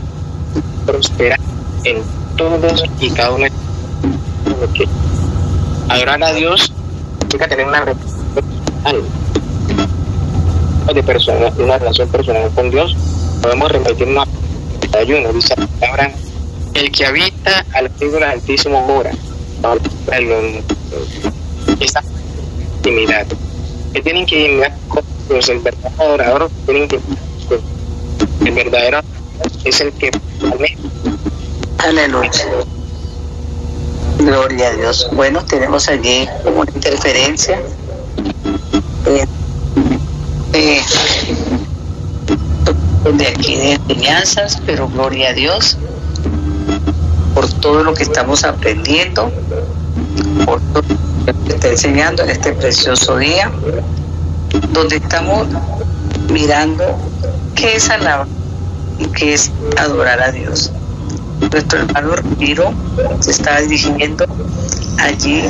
prospera 0.87 1.37
en 1.85 2.03
todos 2.37 2.85
y 3.01 3.11
cada 3.11 3.33
uno 3.33 3.45
de 3.45 3.51
que 4.75 4.89
adorar 5.89 6.23
a 6.23 6.33
Dios 6.33 6.73
significa 7.19 7.49
tener 7.49 7.67
una 7.67 7.85
de 10.95 11.03
persona, 11.03 11.53
una 11.59 11.79
relación 11.79 12.09
personal 12.09 12.51
con 12.55 12.71
Dios, 12.71 12.97
podemos 13.41 13.71
remitirnos 13.71 14.29
a 14.93 14.99
ayuno, 14.99 15.33
dice 15.33 15.55
Abraham, 15.81 16.13
el 16.75 16.91
que 16.91 17.07
habita 17.07 17.65
al 17.75 17.87
abrigo 17.87 18.15
del 18.15 18.25
Altísimo 18.25 18.87
mora, 18.87 19.13
esa 21.81 22.03
intimidad, 22.77 23.27
que 23.93 24.03
tienen 24.03 24.27
que 24.27 24.41
ir 24.41 24.63
con 24.89 25.05
el 25.31 25.59
verdadero 25.61 26.03
adorador, 26.03 26.51
tienen 26.67 26.89
que 26.89 26.99
el 28.45 28.53
verdadero 28.53 29.01
es 29.65 29.81
el 29.81 29.93
que 29.93 30.11
Aleluya. 31.79 32.31
Gloria 34.19 34.69
a 34.69 34.77
Dios. 34.77 35.09
Bueno, 35.13 35.45
tenemos 35.45 35.89
allí 35.89 36.29
una 36.45 36.71
interferencia. 36.73 37.61
Eh, 39.05 39.27
de 43.17 43.27
aquí 43.27 43.57
de 43.57 43.73
enseñanzas, 43.73 44.63
pero 44.65 44.89
gloria 44.89 45.31
a 45.31 45.33
Dios 45.33 45.77
por 47.35 47.49
todo 47.55 47.83
lo 47.83 47.95
que 47.95 48.05
estamos 48.05 48.45
aprendiendo, 48.45 49.33
por 50.45 50.61
todo 50.73 50.85
lo 51.27 51.45
que 51.45 51.53
está 51.55 51.69
enseñando 51.69 52.23
en 52.23 52.31
este 52.31 52.53
precioso 52.53 53.17
día, 53.17 53.51
donde 54.73 54.97
estamos 54.97 55.49
mirando 56.31 56.85
qué 57.57 57.77
es 57.77 57.91
alabar 57.91 58.29
y 58.99 59.07
qué 59.07 59.35
es 59.35 59.51
adorar 59.79 60.21
a 60.21 60.31
Dios. 60.31 60.71
Nuestro 61.51 61.81
hermano 61.81 62.15
Ramiro 62.15 62.73
se 63.21 63.33
estaba 63.33 63.61
dirigiendo 63.63 64.27
allí 64.99 65.43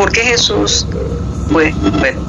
porque 0.00 0.22
Jesús 0.22 0.86
fue, 1.50 1.72
bueno, 1.98 2.20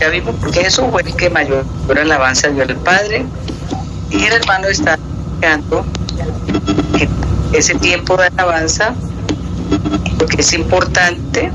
ya 0.00 0.08
vimos 0.08 0.34
porque 0.40 0.64
Jesús 0.64 0.84
fue 0.90 1.02
el 1.02 1.14
que 1.14 1.30
mayor 1.30 1.64
alabanza 1.96 2.48
dio 2.48 2.62
al 2.62 2.76
Padre 2.76 3.24
y 4.10 4.24
el 4.24 4.32
hermano 4.32 4.68
está 4.68 4.94
explicando 4.94 5.84
ese 7.52 7.74
tiempo 7.76 8.16
de 8.16 8.26
alabanza 8.26 8.94
porque 10.18 10.40
es 10.40 10.52
importante 10.52 11.52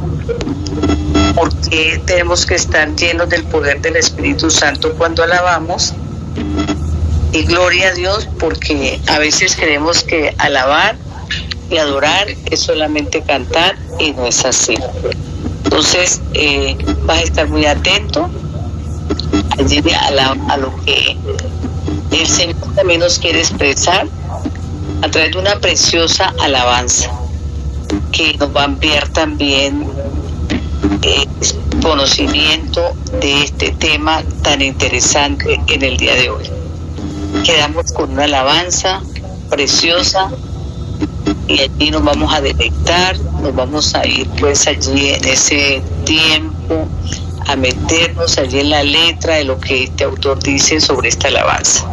porque 1.36 2.01
tenemos 2.06 2.45
que 2.45 2.56
estar 2.56 2.95
llenos 2.95 3.29
del 3.29 3.43
poder 3.43 3.82
del 3.82 3.95
Espíritu 3.95 4.51
Santo 4.51 4.93
cuando 4.93 5.23
alabamos 5.23 5.93
y 7.32 7.43
gloria 7.43 7.89
a 7.89 7.93
Dios 7.93 8.29
porque 8.39 8.99
a 9.08 9.17
veces 9.17 9.56
creemos 9.56 10.03
que 10.03 10.36
alabar 10.38 10.95
y 11.69 11.77
adorar 11.77 12.27
es 12.51 12.60
solamente 12.60 13.21
cantar 13.21 13.75
y 13.99 14.12
no 14.12 14.27
es 14.27 14.45
así. 14.45 14.75
Entonces 15.73 16.21
eh, 16.36 16.77
vas 17.01 17.17
a 17.17 17.21
estar 17.23 17.49
muy 17.49 17.65
atento 17.65 18.29
a, 19.49 20.53
a 20.53 20.57
lo 20.57 20.71
que 20.86 21.17
el 22.12 22.27
Señor 22.27 22.57
también 22.75 22.99
nos 22.99 23.17
quiere 23.17 23.39
expresar 23.39 24.07
a 25.01 25.09
través 25.09 25.31
de 25.31 25.39
una 25.39 25.55
preciosa 25.59 26.31
alabanza 26.39 27.09
que 28.12 28.38
nos 28.38 28.55
va 28.55 28.62
a 28.62 28.65
enviar 28.65 29.07
también 29.09 29.88
eh, 31.01 31.25
conocimiento 31.81 32.93
de 33.19 33.41
este 33.41 33.71
tema 33.71 34.21
tan 34.43 34.62
interesante 34.62 35.59
en 35.67 35.81
el 35.81 35.97
día 35.97 36.13
de 36.13 36.29
hoy. 36.29 36.51
Quedamos 37.43 37.91
con 37.93 38.12
una 38.12 38.25
alabanza 38.25 39.01
preciosa 39.49 40.29
y 41.47 41.60
allí 41.60 41.91
nos 41.91 42.03
vamos 42.03 42.34
a 42.34 42.41
deleitar, 42.41 43.19
nos 43.41 43.56
vamos 43.56 43.95
a 43.95 44.06
ir 44.08 44.27
pues 44.39 44.67
allí 44.67 45.10
en 45.10 45.25
ese 45.25 45.82
tiempo 46.06 46.88
a 47.47 47.56
meternos 47.56 48.38
allí 48.38 48.60
en 48.60 48.69
la 48.69 48.84
letra 48.84 49.36
de 49.36 49.43
lo 49.43 49.60
que 49.60 49.84
este 49.84 50.06
autor 50.06 50.41
dice 50.41 50.79
sobre 50.79 51.10
esta 51.10 51.27
alabanza. 51.27 51.92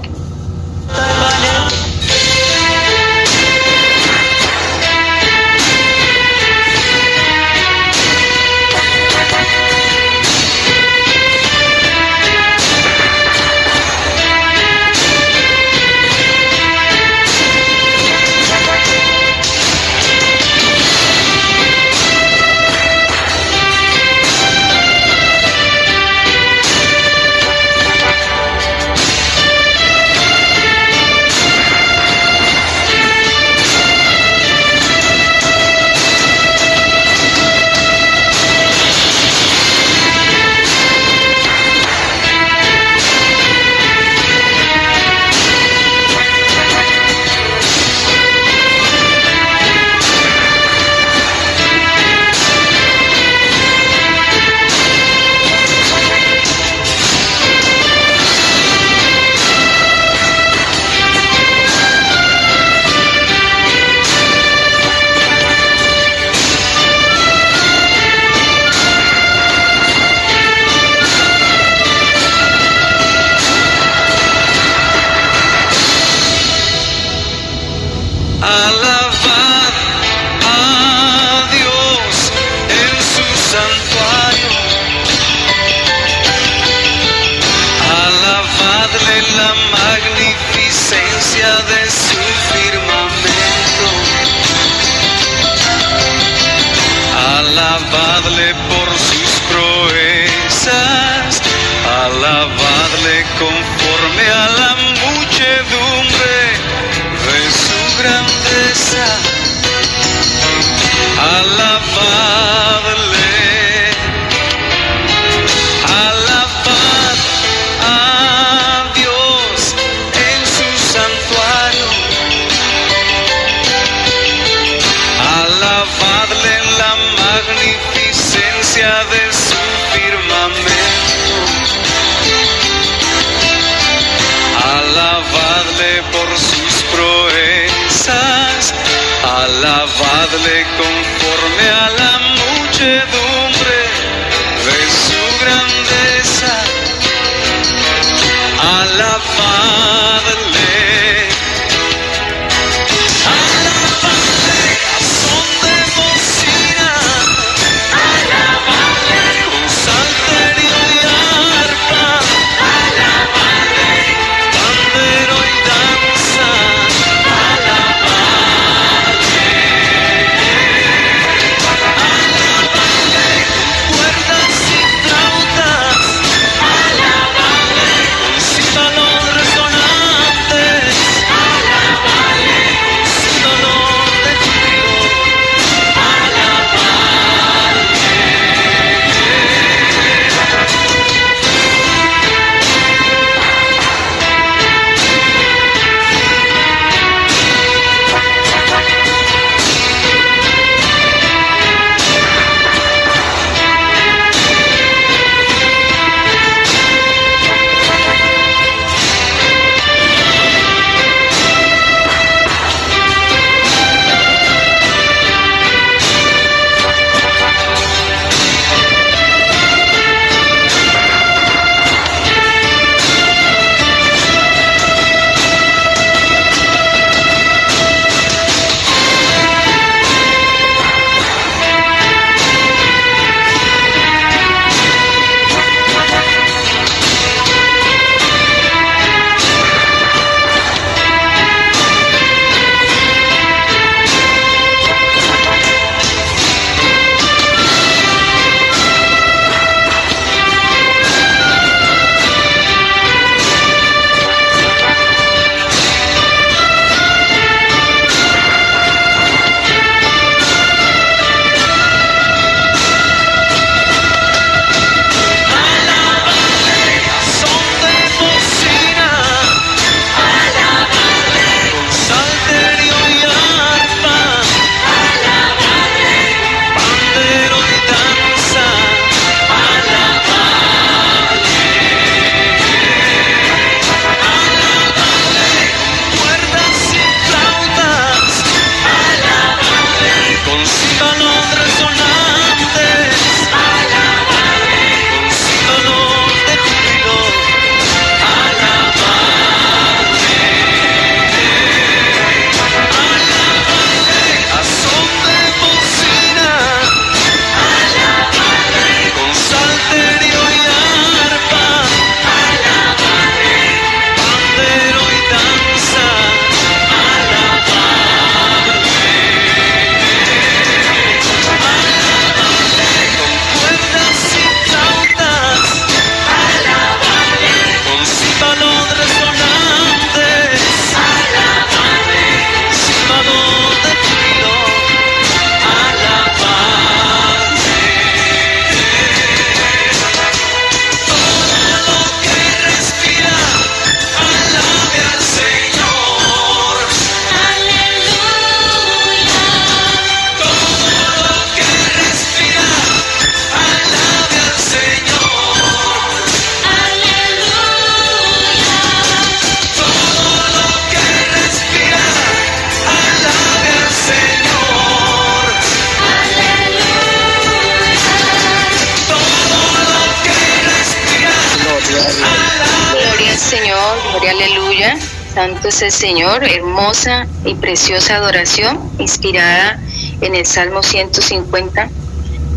Y 377.51 377.55
preciosa 377.57 378.17
adoración 378.17 378.79
inspirada 378.99 379.81
en 380.21 380.37
el 380.37 380.47
Salmo 380.47 380.83
150, 380.85 381.91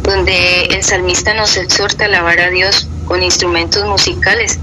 donde 0.04 0.66
el 0.66 0.84
salmista 0.84 1.34
nos 1.34 1.58
exhorta 1.58 2.04
a 2.04 2.08
alabar 2.08 2.39
a 2.39 2.50
Dios 2.52 2.88
con 3.06 3.24
instrumentos 3.24 3.86
musicales, 3.86 4.60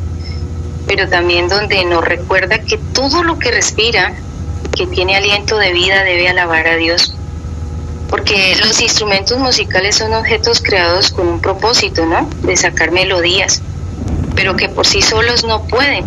pero 0.87 1.09
también 1.09 1.49
donde 1.49 1.85
nos 1.85 2.05
recuerda 2.05 2.61
que 2.61 2.79
todo 2.79 3.25
lo 3.25 3.41
que 3.41 3.51
respira, 3.51 4.15
que 4.77 4.87
tiene 4.87 5.17
aliento 5.17 5.59
de 5.59 5.73
vida, 5.73 6.05
debe 6.05 6.29
alabar 6.29 6.67
a 6.69 6.77
Dios. 6.77 7.15
Porque 8.09 8.57
los 8.61 8.81
instrumentos 8.81 9.39
musicales 9.39 9.97
son 9.97 10.15
objetos 10.15 10.61
creados 10.61 11.11
con 11.11 11.27
un 11.27 11.41
propósito, 11.41 12.07
¿no? 12.07 12.29
De 12.43 12.57
sacar 12.57 12.93
melodías, 12.93 13.63
pero 14.37 14.57
que 14.57 14.69
por 14.69 14.87
sí 14.87 15.03
solos 15.03 15.45
no 15.45 15.65
pueden, 15.65 16.05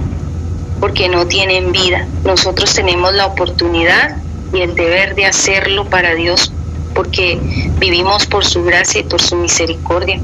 porque 0.83 1.07
no 1.07 1.25
tienen 1.27 1.71
vida. 1.71 2.05
Nosotros 2.25 2.73
tenemos 2.73 3.13
la 3.13 3.27
oportunidad 3.27 4.17
y 4.51 4.63
el 4.63 4.75
deber 4.75 5.15
de 5.15 5.25
hacerlo 5.25 5.85
para 5.85 6.13
Dios, 6.13 6.51
porque 6.93 7.39
vivimos 7.79 8.25
por 8.25 8.43
su 8.43 8.65
gracia 8.65 8.99
y 8.99 9.05
por 9.05 9.21
su 9.21 9.37
misericordia. 9.37 10.19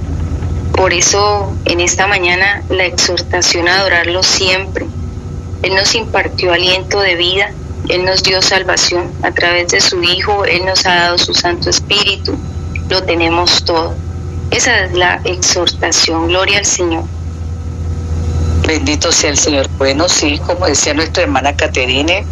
Por 0.73 0.93
eso 0.93 1.53
en 1.63 1.79
esta 1.79 2.07
mañana 2.07 2.61
la 2.67 2.83
exhortación 2.83 3.69
a 3.69 3.79
adorarlo 3.79 4.21
siempre. 4.21 4.85
Él 5.61 5.75
nos 5.75 5.95
impartió 5.95 6.51
aliento 6.51 6.99
de 6.99 7.15
vida, 7.15 7.51
Él 7.87 8.03
nos 8.03 8.21
dio 8.21 8.41
salvación 8.41 9.09
a 9.23 9.31
través 9.31 9.69
de 9.69 9.79
su 9.79 10.03
Hijo, 10.03 10.43
Él 10.43 10.65
nos 10.65 10.85
ha 10.85 10.95
dado 10.95 11.17
su 11.17 11.33
Santo 11.33 11.69
Espíritu, 11.69 12.37
lo 12.89 13.01
tenemos 13.03 13.63
todo. 13.63 13.95
Esa 14.51 14.77
es 14.83 14.91
la 14.91 15.21
exhortación, 15.23 16.27
gloria 16.27 16.57
al 16.57 16.65
Señor. 16.65 17.05
Bendito 18.69 19.11
sea 19.11 19.31
el 19.31 19.37
Señor. 19.39 19.67
Bueno, 19.79 20.07
sí, 20.07 20.39
como 20.45 20.67
decía 20.67 20.93
nuestra 20.93 21.23
hermana 21.23 21.55
Caterine, 21.55 22.23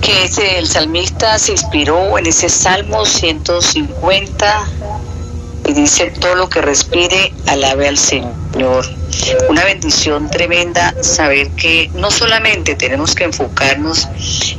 que 0.00 0.24
ese, 0.24 0.58
el 0.58 0.66
salmista 0.66 1.38
se 1.38 1.52
inspiró 1.52 2.16
en 2.16 2.24
ese 2.24 2.48
Salmo 2.48 3.04
150 3.04 4.64
y 5.68 5.72
dice 5.74 6.10
todo 6.18 6.36
lo 6.36 6.48
que 6.48 6.62
respire, 6.62 7.34
alabe 7.46 7.86
al 7.86 7.98
Señor. 7.98 8.41
Una 9.48 9.64
bendición 9.64 10.28
tremenda 10.28 10.94
saber 11.02 11.50
que 11.50 11.90
no 11.94 12.10
solamente 12.10 12.74
tenemos 12.74 13.14
que 13.14 13.24
enfocarnos 13.24 14.08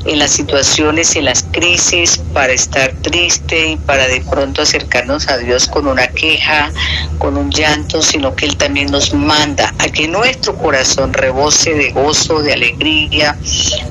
en 0.05 0.19
las 0.19 0.31
situaciones 0.31 1.15
y 1.15 1.19
en 1.19 1.25
las 1.25 1.43
crisis 1.43 2.19
para 2.33 2.53
estar 2.53 2.93
triste 3.01 3.67
y 3.67 3.77
para 3.77 4.07
de 4.07 4.21
pronto 4.21 4.61
acercarnos 4.61 5.27
a 5.27 5.37
Dios 5.37 5.67
con 5.67 5.87
una 5.87 6.07
queja, 6.07 6.71
con 7.19 7.37
un 7.37 7.49
llanto, 7.51 8.01
sino 8.01 8.35
que 8.35 8.45
Él 8.45 8.57
también 8.57 8.91
nos 8.91 9.13
manda 9.13 9.73
a 9.79 9.87
que 9.89 10.07
nuestro 10.07 10.55
corazón 10.55 11.13
rebose 11.13 11.73
de 11.73 11.91
gozo, 11.91 12.41
de 12.41 12.53
alegría, 12.53 13.37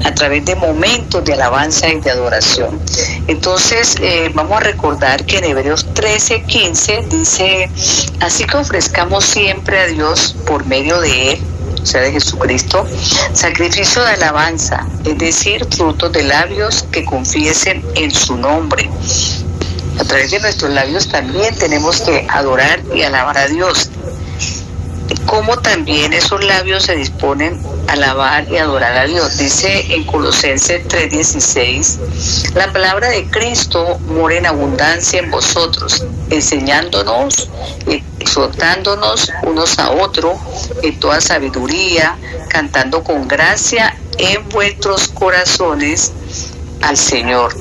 a 0.05 0.15
través 0.15 0.45
de 0.45 0.57
momentos 0.57 1.25
de 1.25 1.35
alabanza 1.35 1.89
y 1.89 2.01
de 2.01 2.11
adoración. 2.11 2.81
Entonces, 3.27 3.97
eh, 4.01 4.31
vamos 4.35 4.59
a 4.59 4.61
recordar 4.61 5.25
que 5.25 5.39
en 5.39 5.45
Hebreos 5.45 5.87
13, 5.95 6.43
15 6.43 7.07
dice, 7.11 7.71
así 8.21 8.45
que 8.45 8.57
ofrezcamos 8.57 9.25
siempre 9.25 9.79
a 9.79 9.87
Dios 9.87 9.92
por 10.47 10.67
medio 10.67 11.01
de 11.01 11.33
Él, 11.33 11.39
o 11.83 11.87
sea, 11.87 12.01
de 12.01 12.13
Jesucristo, 12.13 12.87
sacrificio 13.33 14.03
de 14.03 14.11
alabanza, 14.11 14.87
es 15.05 15.19
decir, 15.19 15.67
frutos 15.75 16.13
de 16.13 16.23
labios 16.23 16.85
que 16.93 17.05
confiesen 17.05 17.85
en 17.95 18.11
su 18.11 18.37
nombre. 18.37 18.89
A 19.99 20.05
través 20.05 20.31
de 20.31 20.41
nuestros 20.41 20.71
labios 20.71 21.09
también 21.09 21.55
tenemos 21.57 22.01
que 22.01 22.27
adorar 22.29 22.83
y 22.95 23.03
alabar 23.03 23.37
a 23.37 23.47
Dios. 23.47 23.91
Como 25.27 25.59
también 25.59 26.13
esos 26.13 26.43
labios 26.45 26.85
se 26.85 26.97
disponen 26.97 27.61
a 27.89 27.93
alabar 27.93 28.51
y 28.51 28.57
adorar 28.57 28.97
a 28.97 29.07
Dios. 29.07 29.37
Dice 29.39 29.95
en 29.95 30.05
Colosenses 30.05 30.87
3:16, 30.89 32.55
la 32.55 32.73
palabra 32.73 33.11
de 33.11 33.29
Cristo 33.29 33.99
mora 34.09 34.37
en 34.37 34.47
abundancia 34.47 35.21
en 35.21 35.31
vosotros, 35.31 36.05
enseñándonos 36.31 37.49
y 37.87 38.03
exhortándonos 38.23 39.31
unos 39.43 39.79
a 39.79 39.91
otros 39.91 40.37
en 40.83 40.99
toda 40.99 41.21
sabiduría, 41.21 42.17
cantando 42.49 43.03
con 43.03 43.27
gracia 43.27 43.97
en 44.17 44.49
vuestros 44.49 45.09
corazones 45.09 46.13
al 46.83 46.97
Señor, 46.97 47.55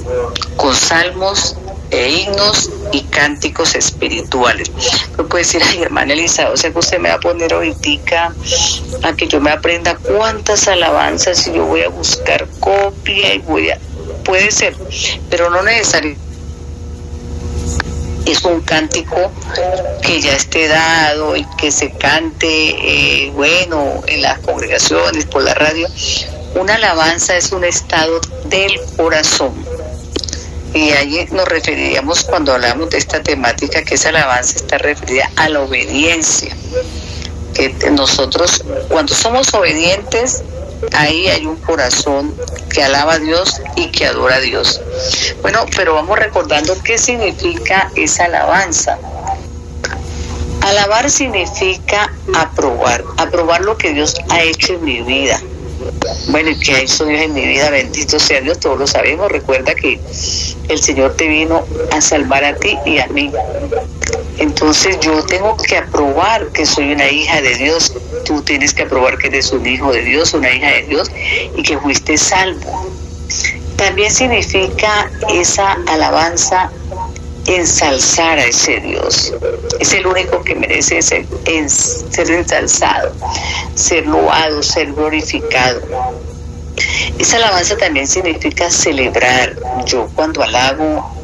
con 0.56 0.76
salmos 0.76 1.56
e 1.90 2.10
himnos 2.10 2.70
y 2.92 3.02
cánticos 3.04 3.76
espirituales. 3.76 4.72
No 5.18 5.26
puede 5.28 5.44
decir, 5.44 5.62
ay 5.64 5.82
hermana 5.82 6.14
Elisa, 6.14 6.50
o 6.50 6.58
sea 6.58 6.72
que 6.72 6.80
usted 6.80 7.00
me 7.00 7.10
va 7.10 7.16
a 7.16 7.20
poner 7.20 7.54
ahorita 7.54 8.34
a 9.04 9.14
que 9.14 9.28
yo 9.28 9.42
me 9.42 9.52
aprenda 9.52 9.96
cuántas 9.96 10.68
alabanzas 10.68 11.48
y 11.48 11.54
yo 11.54 11.66
voy 11.66 11.82
a 11.82 11.90
buscar 11.90 12.48
copia 12.60 13.34
y 13.34 13.40
voy 13.40 13.72
a... 13.72 13.80
Puede 14.24 14.52
ser, 14.52 14.76
pero 15.30 15.50
no 15.50 15.64
necesariamente 15.64 16.31
es 18.26 18.44
un 18.44 18.62
cántico 18.62 19.32
que 20.02 20.22
ya 20.22 20.36
esté 20.36 20.68
dado 20.68 21.36
y 21.36 21.46
que 21.58 21.72
se 21.72 21.92
cante, 21.92 22.48
eh, 22.48 23.32
bueno, 23.32 24.02
en 24.08 24.22
las 24.22 24.40
congregaciones, 24.40 25.26
por 25.26 25.44
la 25.44 25.54
radio. 25.54 25.88
Una 26.56 26.76
alabanza 26.76 27.36
es 27.38 27.52
un 27.52 27.64
estado 27.64 28.20
del 28.46 28.80
corazón. 28.98 29.54
Y 30.74 30.92
ahí 30.92 31.28
nos 31.32 31.48
referiríamos 31.48 32.24
cuando 32.24 32.54
hablamos 32.54 32.90
de 32.90 32.98
esta 32.98 33.22
temática, 33.22 33.84
que 33.84 33.96
esa 33.96 34.10
alabanza 34.10 34.58
está 34.58 34.78
referida 34.78 35.30
a 35.36 35.50
la 35.50 35.62
obediencia. 35.62 36.56
Que 37.54 37.74
nosotros, 37.92 38.64
cuando 38.88 39.14
somos 39.14 39.54
obedientes, 39.54 40.44
ahí 40.94 41.28
hay 41.28 41.46
un 41.46 41.56
corazón 41.58 42.34
que 42.74 42.84
alaba 42.84 43.14
a 43.14 43.20
Dios 43.20 43.62
y 43.76 43.88
que 43.88 44.06
adora 44.06 44.36
a 44.36 44.40
Dios. 44.40 44.82
Bueno, 45.42 45.66
pero 45.76 45.94
vamos 45.94 46.18
recordando 46.18 46.76
qué 46.84 46.98
significa 46.98 47.92
esa 47.96 48.26
alabanza. 48.26 48.98
Alabar 50.62 51.10
significa 51.10 52.14
aprobar, 52.36 53.04
aprobar 53.18 53.62
lo 53.62 53.78
que 53.78 53.94
Dios 53.94 54.16
ha 54.30 54.44
hecho 54.44 54.74
en 54.74 54.84
mi 54.84 55.02
vida. 55.02 55.42
Bueno, 56.28 56.52
y 56.52 56.60
que 56.60 56.76
ha 56.76 56.80
hecho 56.82 57.06
Dios 57.06 57.22
en 57.22 57.34
mi 57.34 57.46
vida, 57.46 57.70
bendito 57.72 58.20
sea 58.20 58.42
Dios, 58.42 58.60
todos 58.60 58.78
lo 58.78 58.88
sabemos. 58.88 59.32
Recuerda 59.32 59.74
que 59.74 60.00
el 60.70 60.82
Señor 60.82 61.16
te 61.16 61.28
vino 61.28 61.66
a 61.92 62.00
salvar 62.00 62.44
a 62.44 62.56
ti 62.56 62.78
y 62.86 63.00
a 63.00 63.08
mí. 63.08 63.32
Entonces 64.38 65.00
yo 65.00 65.24
tengo 65.26 65.58
que 65.58 65.78
aprobar 65.78 66.48
que 66.48 66.66
soy 66.66 66.94
una 66.94 67.10
hija 67.10 67.42
de 67.42 67.56
Dios, 67.56 67.94
tú 68.24 68.42
tienes 68.42 68.74
que 68.74 68.84
aprobar 68.84 69.18
que 69.18 69.28
eres 69.28 69.52
un 69.52 69.66
hijo 69.66 69.92
de 69.92 70.04
Dios, 70.04 70.34
una 70.34 70.52
hija 70.52 70.70
de 70.70 70.84
Dios 70.84 71.12
y 71.56 71.64
que 71.64 71.78
fuiste 71.78 72.18
salvo. 72.18 72.92
También 73.76 74.12
significa 74.12 75.10
esa 75.30 75.74
alabanza 75.88 76.72
ensalzar 77.48 78.38
a 78.38 78.46
ese 78.46 78.80
Dios. 78.80 79.34
Es 79.80 79.94
el 79.94 80.06
único 80.06 80.44
que 80.44 80.56
merece 80.56 81.02
ser, 81.02 81.26
ser 81.68 82.32
ensalzado, 82.32 83.14
ser 83.76 84.06
loado, 84.06 84.62
ser 84.62 84.94
glorificado. 84.94 85.82
Esa 87.18 87.38
alabanza 87.38 87.78
también 87.78 88.08
significa 88.08 88.70
celebrar. 88.70 89.56
Yo 89.86 90.08
cuando 90.16 90.44
alabo 90.44 91.22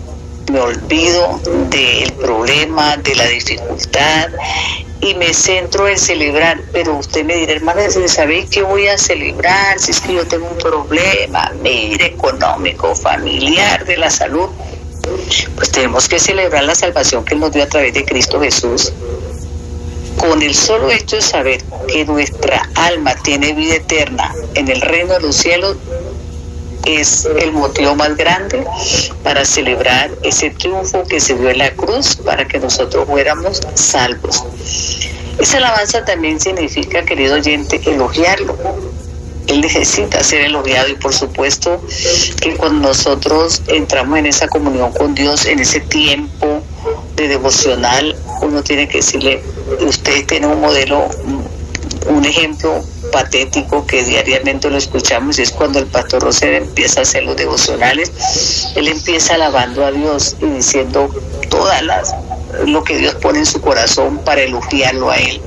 me 0.52 0.60
olvido 0.60 1.40
del 1.70 2.12
problema, 2.14 2.98
de 2.98 3.16
la 3.16 3.28
dificultad 3.28 4.30
y 5.02 5.16
me 5.16 5.34
centro 5.34 5.88
en 5.88 5.98
celebrar. 5.98 6.62
Pero 6.72 6.98
usted 6.98 7.24
me 7.26 7.36
dirá, 7.36 7.54
hermana, 7.54 7.84
¿sabéis 8.08 8.50
qué 8.50 8.62
voy 8.62 8.88
a 8.88 8.98
celebrar? 8.98 9.80
Si 9.80 9.92
es 9.92 10.00
que 10.00 10.14
yo 10.14 10.26
tengo 10.26 10.48
un 10.48 10.58
problema, 10.58 11.52
mire, 11.62 12.08
económico, 12.08 12.96
familiar, 12.96 13.86
de 13.86 13.98
la 13.98 14.10
salud. 14.10 14.50
Pues 15.56 15.72
tenemos 15.72 16.08
que 16.10 16.20
celebrar 16.20 16.64
la 16.64 16.76
salvación 16.76 17.24
que 17.24 17.36
nos 17.36 17.52
dio 17.52 17.64
a 17.64 17.68
través 17.68 17.94
de 17.94 18.04
Cristo 18.06 18.40
Jesús. 18.42 18.92
Con 20.18 20.42
el 20.42 20.56
solo 20.56 20.90
hecho 20.90 21.16
de 21.16 21.22
saber 21.22 21.64
que 21.88 22.04
nuestra 22.06 22.68
alma 22.76 23.16
tiene 23.16 23.54
vida 23.54 23.76
eterna 23.76 24.34
en 24.56 24.68
el 24.68 24.82
reino 24.82 25.14
de 25.14 25.20
los 25.22 25.36
cielos, 25.36 25.78
es 26.86 27.26
el 27.42 27.52
motivo 27.52 27.96
más 27.96 28.16
grande 28.16 28.64
para 29.24 29.44
celebrar 29.46 30.12
ese 30.24 30.52
triunfo 30.52 31.04
que 31.04 31.20
se 31.20 31.36
dio 31.36 31.50
en 31.50 31.58
la 31.58 31.72
cruz 31.72 32.16
para 32.16 32.48
que 32.48 32.60
nosotros 32.60 33.06
fuéramos 33.08 33.62
salvos. 33.76 34.44
Esa 35.40 35.58
alabanza 35.58 36.04
también 36.06 36.40
significa, 36.40 37.04
querido 37.04 37.36
oyente, 37.36 37.82
elogiarlo. 37.86 38.58
Él 39.48 39.62
necesita 39.62 40.24
ser 40.24 40.42
elogiado 40.42 40.90
y 40.90 40.96
por 40.96 41.14
supuesto 41.14 41.82
que 42.42 42.56
cuando 42.56 42.90
nosotros 42.90 43.62
entramos 43.68 44.20
en 44.20 44.26
esa 44.26 44.48
comunión 44.48 44.92
con 44.92 45.16
Dios, 45.16 45.46
en 45.46 45.60
ese 45.60 45.80
tiempo 45.80 46.62
de 47.16 47.28
devocional, 47.30 48.16
uno 48.42 48.62
tiene 48.64 48.88
que 48.90 48.98
decirle, 48.98 49.42
usted 49.80 50.26
tiene 50.26 50.48
un 50.48 50.60
modelo, 50.60 51.08
un 52.08 52.26
ejemplo 52.26 52.84
patético 53.12 53.86
que 53.86 54.04
diariamente 54.04 54.70
lo 54.70 54.78
escuchamos 54.78 55.40
es 55.40 55.52
cuando 55.52 55.80
el 55.80 55.88
pastor 55.88 56.24
Roser 56.24 56.54
empieza 56.54 57.00
a 57.00 57.04
hacer 57.04 57.24
los 57.24 57.36
devocionales, 57.36 58.72
él 58.76 58.88
empieza 58.88 59.36
alabando 59.36 59.86
a 59.86 59.92
Dios 59.92 60.36
y 60.42 60.46
diciendo 60.46 61.10
todas 61.50 61.82
las 61.84 62.14
lo 62.66 62.84
que 62.84 62.98
Dios 62.98 63.16
pone 63.16 63.40
en 63.40 63.46
su 63.46 63.62
corazón 63.62 64.20
para 64.20 64.42
elogiarlo 64.42 65.10
a 65.10 65.18
él. 65.18 65.42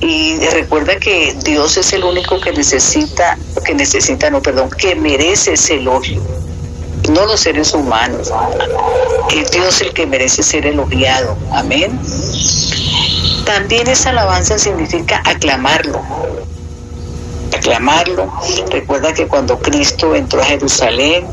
y 0.00 0.38
recuerda 0.50 0.96
que 0.96 1.34
Dios 1.44 1.78
es 1.78 1.92
el 1.94 2.04
único 2.04 2.38
que 2.38 2.52
necesita, 2.52 3.38
que 3.64 3.74
necesita, 3.74 4.28
no, 4.28 4.42
perdón, 4.42 4.68
que 4.70 4.94
merece 4.94 5.54
ese 5.54 5.76
elogio, 5.76 6.20
no 7.10 7.26
los 7.26 7.40
seres 7.40 7.72
humanos. 7.72 8.30
Es 9.34 9.50
Dios 9.50 9.80
el 9.80 9.92
que 9.92 10.06
merece 10.06 10.42
ser 10.42 10.66
elogiado. 10.66 11.36
Amén. 11.52 11.98
También 13.44 13.88
esa 13.88 14.10
alabanza 14.10 14.58
significa 14.58 15.22
aclamarlo. 15.24 16.00
Recuerda 18.70 19.12
que 19.14 19.26
cuando 19.26 19.58
Cristo 19.58 20.14
entró 20.14 20.40
a 20.40 20.44
Jerusalén, 20.44 21.26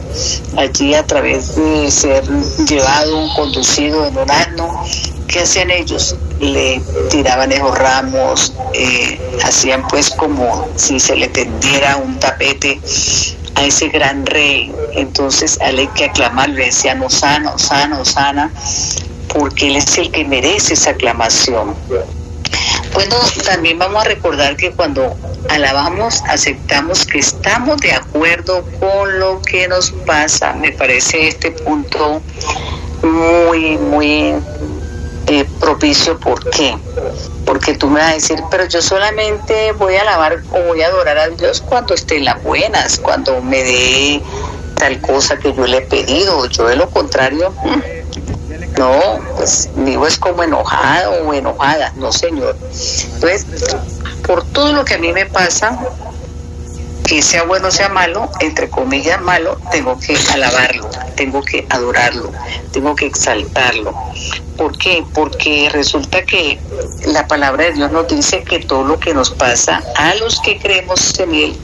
allí 0.57 0.93
a 0.95 1.05
través 1.05 1.55
de 1.55 1.91
ser 1.91 2.23
llevado, 2.67 3.27
conducido 3.35 4.05
en 4.05 4.17
un 4.17 4.31
asno, 4.31 4.83
¿qué 5.27 5.41
hacían 5.41 5.69
ellos? 5.71 6.15
Le 6.39 6.81
tiraban 7.09 7.51
esos 7.51 7.77
ramos, 7.77 8.53
eh, 8.73 9.19
hacían 9.43 9.85
pues 9.87 10.09
como 10.09 10.67
si 10.75 10.99
se 10.99 11.15
le 11.15 11.27
tendiera 11.27 11.97
un 11.97 12.17
tapete 12.19 12.79
a 13.55 13.63
ese 13.65 13.89
gran 13.89 14.25
rey. 14.25 14.73
Entonces 14.93 15.59
a 15.61 15.69
él 15.69 15.79
hay 15.79 15.87
que 15.87 16.05
aclamarle, 16.05 16.55
le 16.55 16.65
decían, 16.67 17.01
Osana, 17.01 17.53
Osana, 17.53 17.99
Osana, 17.99 18.51
porque 19.27 19.67
él 19.67 19.75
es 19.75 19.97
el 19.97 20.11
que 20.11 20.25
merece 20.25 20.73
esa 20.73 20.91
aclamación. 20.91 21.75
Bueno, 22.93 23.15
también 23.45 23.79
vamos 23.79 24.03
a 24.03 24.07
recordar 24.07 24.55
que 24.57 24.71
cuando 24.71 25.15
alabamos, 25.49 26.21
aceptamos 26.27 27.05
que 27.05 27.19
estamos 27.19 27.77
de 27.77 27.93
acuerdo 27.93 28.65
con 28.79 29.19
lo 29.19 29.41
que 29.41 29.67
nos 29.67 29.91
pasa. 30.05 30.53
Me 30.53 30.71
parece 30.71 31.27
este 31.27 31.51
punto 31.51 32.21
muy, 33.01 33.77
muy 33.77 34.33
eh, 35.27 35.45
propicio. 35.59 36.19
¿Por 36.19 36.49
qué? 36.49 36.77
Porque 37.45 37.75
tú 37.75 37.87
me 37.87 38.01
vas 38.01 38.11
a 38.11 38.13
decir, 38.15 38.39
pero 38.51 38.65
yo 38.65 38.81
solamente 38.81 39.71
voy 39.73 39.95
a 39.95 40.01
alabar 40.01 40.41
o 40.51 40.61
voy 40.67 40.81
a 40.81 40.87
adorar 40.87 41.17
a 41.17 41.29
Dios 41.29 41.61
cuando 41.61 41.93
esté 41.93 42.17
en 42.17 42.25
las 42.25 42.43
buenas, 42.43 42.99
cuando 42.99 43.41
me 43.41 43.63
dé 43.63 44.21
tal 44.75 44.99
cosa 45.01 45.37
que 45.37 45.53
yo 45.53 45.65
le 45.65 45.77
he 45.77 45.81
pedido. 45.81 46.45
Yo 46.47 46.67
de 46.67 46.75
lo 46.75 46.89
contrario, 46.89 47.53
mm, 47.63 48.00
no, 48.77 49.19
pues 49.35 49.69
digo 49.75 50.07
es 50.07 50.17
como 50.17 50.43
enojado 50.43 51.23
o 51.25 51.33
enojada, 51.33 51.93
no 51.95 52.11
señor. 52.11 52.55
Entonces, 52.61 53.45
por 54.25 54.43
todo 54.45 54.73
lo 54.73 54.85
que 54.85 54.95
a 54.95 54.97
mí 54.97 55.11
me 55.11 55.25
pasa, 55.25 55.77
que 57.11 57.21
sea 57.21 57.43
bueno 57.43 57.67
o 57.67 57.71
sea 57.71 57.89
malo, 57.89 58.29
entre 58.39 58.69
comillas 58.69 59.21
malo, 59.21 59.57
tengo 59.71 59.99
que 59.99 60.17
alabarlo, 60.33 60.89
tengo 61.15 61.41
que 61.41 61.65
adorarlo, 61.69 62.31
tengo 62.71 62.95
que 62.95 63.07
exaltarlo. 63.07 63.93
¿Por 64.55 64.77
qué? 64.77 65.03
Porque 65.13 65.69
resulta 65.73 66.23
que 66.23 66.59
la 67.07 67.27
palabra 67.27 67.65
de 67.65 67.73
Dios 67.73 67.91
nos 67.91 68.07
dice 68.07 68.43
que 68.43 68.59
todo 68.59 68.83
lo 68.83 68.99
que 68.99 69.13
nos 69.13 69.31
pasa 69.31 69.83
a 69.97 70.15
los 70.15 70.39
que 70.39 70.57
creemos 70.59 71.19
en 71.19 71.33
Él, 71.33 71.57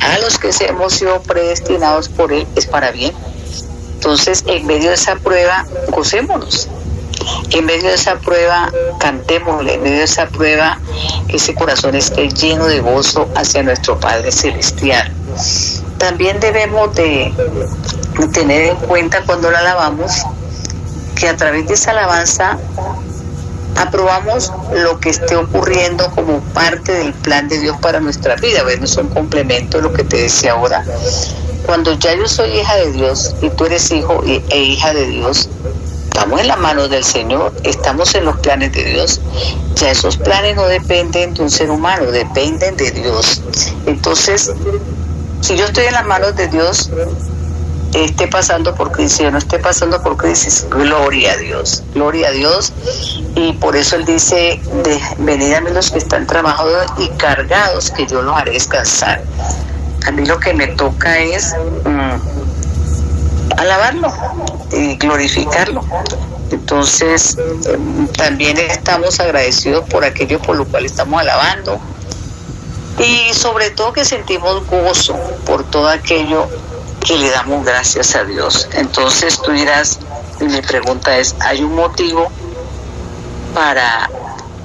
a 0.00 0.18
los 0.18 0.38
que 0.38 0.50
hemos 0.66 0.94
sido 0.94 1.20
predestinados 1.22 2.08
por 2.08 2.32
Él, 2.32 2.46
es 2.54 2.66
para 2.66 2.92
bien. 2.92 3.12
Entonces, 4.02 4.42
en 4.48 4.66
medio 4.66 4.88
de 4.88 4.96
esa 4.96 5.14
prueba, 5.14 5.64
gocémonos. 5.90 6.68
En 7.50 7.64
medio 7.64 7.88
de 7.88 7.94
esa 7.94 8.16
prueba, 8.16 8.68
cantémosle. 8.98 9.74
En 9.74 9.82
medio 9.84 9.98
de 9.98 10.02
esa 10.02 10.26
prueba, 10.26 10.76
ese 11.28 11.54
corazón 11.54 11.94
esté 11.94 12.28
lleno 12.28 12.66
de 12.66 12.80
gozo 12.80 13.28
hacia 13.36 13.62
nuestro 13.62 14.00
Padre 14.00 14.32
Celestial. 14.32 15.12
También 15.98 16.40
debemos 16.40 16.92
de 16.96 17.32
tener 18.32 18.70
en 18.70 18.76
cuenta 18.88 19.22
cuando 19.24 19.52
la 19.52 19.60
alabamos 19.60 20.10
que 21.14 21.28
a 21.28 21.36
través 21.36 21.68
de 21.68 21.74
esa 21.74 21.92
alabanza 21.92 22.58
aprobamos 23.76 24.52
lo 24.74 24.98
que 24.98 25.10
esté 25.10 25.36
ocurriendo 25.36 26.10
como 26.10 26.40
parte 26.40 26.90
del 26.90 27.12
plan 27.12 27.48
de 27.48 27.60
Dios 27.60 27.76
para 27.80 28.00
nuestra 28.00 28.34
vida. 28.34 28.64
Bueno, 28.64 28.84
es 28.84 28.96
un 28.96 29.06
complemento 29.10 29.76
de 29.76 29.84
lo 29.84 29.92
que 29.92 30.02
te 30.02 30.22
decía 30.22 30.54
ahora. 30.54 30.84
Cuando 31.66 31.92
ya 31.94 32.14
yo 32.14 32.26
soy 32.28 32.50
hija 32.58 32.76
de 32.76 32.92
Dios 32.92 33.34
y 33.40 33.50
tú 33.50 33.66
eres 33.66 33.90
hijo 33.90 34.22
e 34.24 34.58
hija 34.58 34.92
de 34.92 35.06
Dios, 35.06 35.48
estamos 36.04 36.40
en 36.40 36.48
la 36.48 36.56
mano 36.56 36.88
del 36.88 37.04
Señor, 37.04 37.52
estamos 37.64 38.14
en 38.14 38.24
los 38.24 38.38
planes 38.40 38.72
de 38.72 38.84
Dios. 38.84 39.20
Ya 39.76 39.90
esos 39.90 40.16
planes 40.16 40.56
no 40.56 40.66
dependen 40.66 41.34
de 41.34 41.42
un 41.42 41.50
ser 41.50 41.70
humano, 41.70 42.10
dependen 42.10 42.76
de 42.76 42.90
Dios. 42.90 43.42
Entonces, 43.86 44.52
si 45.40 45.56
yo 45.56 45.64
estoy 45.64 45.86
en 45.86 45.94
las 45.94 46.06
manos 46.06 46.36
de 46.36 46.48
Dios, 46.48 46.90
esté 47.94 48.28
pasando 48.28 48.74
por 48.74 48.90
crisis 48.90 49.20
o 49.26 49.30
no 49.30 49.38
esté 49.38 49.58
pasando 49.58 50.02
por 50.02 50.16
crisis, 50.16 50.66
gloria 50.70 51.32
a 51.32 51.36
Dios, 51.36 51.82
gloria 51.94 52.28
a 52.28 52.30
Dios. 52.32 52.72
Y 53.34 53.52
por 53.54 53.76
eso 53.76 53.96
Él 53.96 54.04
dice, 54.04 54.60
venid 55.18 55.52
a 55.54 55.60
mí 55.60 55.70
los 55.70 55.90
que 55.90 55.98
están 55.98 56.26
trabajados 56.26 56.86
y 56.98 57.08
cargados, 57.10 57.90
que 57.90 58.06
yo 58.06 58.22
los 58.22 58.36
haré 58.36 58.52
descansar. 58.52 59.22
A 60.06 60.10
mí 60.10 60.24
lo 60.26 60.38
que 60.40 60.52
me 60.54 60.66
toca 60.68 61.18
es 61.18 61.54
mm, 61.84 63.58
alabarlo 63.58 64.12
y 64.72 64.96
glorificarlo. 64.96 65.84
Entonces, 66.50 67.38
también 68.16 68.58
estamos 68.58 69.20
agradecidos 69.20 69.88
por 69.88 70.04
aquello 70.04 70.38
por 70.40 70.56
lo 70.56 70.66
cual 70.66 70.84
estamos 70.84 71.20
alabando. 71.20 71.80
Y 72.98 73.32
sobre 73.32 73.70
todo 73.70 73.92
que 73.92 74.04
sentimos 74.04 74.66
gozo 74.66 75.18
por 75.46 75.64
todo 75.64 75.88
aquello 75.88 76.46
que 77.04 77.16
le 77.16 77.30
damos 77.30 77.64
gracias 77.64 78.14
a 78.14 78.24
Dios. 78.24 78.68
Entonces 78.74 79.40
tú 79.40 79.50
dirás, 79.52 79.98
y 80.40 80.44
mi 80.44 80.60
pregunta 80.60 81.16
es, 81.16 81.34
¿hay 81.40 81.62
un 81.62 81.74
motivo 81.74 82.30
para 83.54 84.10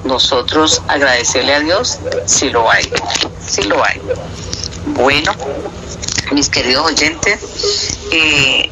nosotros 0.04 0.82
agradecerle 0.88 1.54
a 1.54 1.60
Dios? 1.60 1.98
Sí 2.26 2.50
lo 2.50 2.70
hay, 2.70 2.90
sí 3.44 3.62
lo 3.62 3.82
hay. 3.84 4.00
Bueno, 4.94 5.34
mis 6.32 6.48
queridos 6.48 6.86
oyentes, 6.86 7.98
eh, 8.10 8.70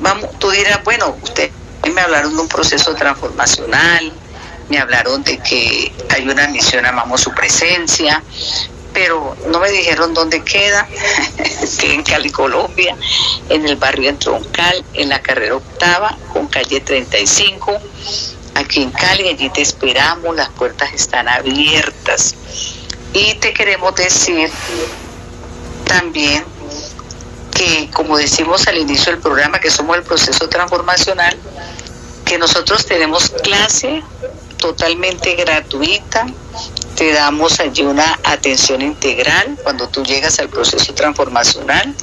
vamos, 0.00 0.38
tú 0.38 0.50
dirás, 0.50 0.84
bueno, 0.84 1.16
ustedes 1.22 1.50
me 1.94 2.00
hablaron 2.02 2.34
de 2.34 2.42
un 2.42 2.48
proceso 2.48 2.94
transformacional, 2.94 4.12
me 4.68 4.78
hablaron 4.78 5.24
de 5.24 5.38
que 5.38 5.92
hay 6.10 6.28
una 6.28 6.46
misión, 6.48 6.84
amamos 6.84 7.22
su 7.22 7.32
presencia, 7.32 8.22
pero 8.92 9.34
no 9.48 9.58
me 9.58 9.70
dijeron 9.70 10.12
dónde 10.12 10.42
queda. 10.44 10.86
Estoy 11.38 11.92
en 11.92 12.02
Cali, 12.02 12.30
Colombia, 12.30 12.94
en 13.48 13.66
el 13.66 13.76
barrio 13.76 14.12
de 14.12 14.18
Troncal, 14.18 14.84
en 14.92 15.08
la 15.08 15.22
carrera 15.22 15.56
octava, 15.56 16.18
con 16.34 16.48
calle 16.48 16.80
35. 16.80 17.78
Aquí 18.54 18.82
en 18.82 18.90
Cali, 18.90 19.28
allí 19.28 19.48
te 19.50 19.62
esperamos, 19.62 20.36
las 20.36 20.50
puertas 20.50 20.92
están 20.92 21.28
abiertas. 21.28 22.34
Y 23.14 23.34
te 23.36 23.54
queremos 23.54 23.94
decir 23.94 24.50
también 25.86 26.44
que, 27.52 27.90
como 27.92 28.18
decimos 28.18 28.66
al 28.66 28.76
inicio 28.76 29.12
del 29.12 29.20
programa, 29.20 29.58
que 29.58 29.70
somos 29.70 29.96
el 29.96 30.02
proceso 30.02 30.48
transformacional, 30.48 31.36
que 32.24 32.38
nosotros 32.38 32.84
tenemos 32.84 33.30
clase 33.30 34.02
totalmente 34.58 35.34
gratuita 35.36 36.26
te 36.96 37.12
damos 37.12 37.60
allí 37.60 37.82
una 37.82 38.18
atención 38.24 38.80
integral 38.80 39.58
cuando 39.62 39.86
tú 39.88 40.02
llegas 40.02 40.38
al 40.38 40.48
proceso 40.48 40.94
transformacional, 40.94 41.94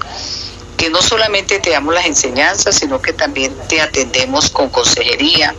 que 0.83 0.89
no 0.89 1.01
solamente 1.01 1.59
te 1.59 1.69
damos 1.69 1.93
las 1.93 2.05
enseñanzas, 2.05 2.75
sino 2.75 3.01
que 3.01 3.13
también 3.13 3.55
te 3.69 3.79
atendemos 3.79 4.49
con 4.49 4.67
consejería, 4.67 5.55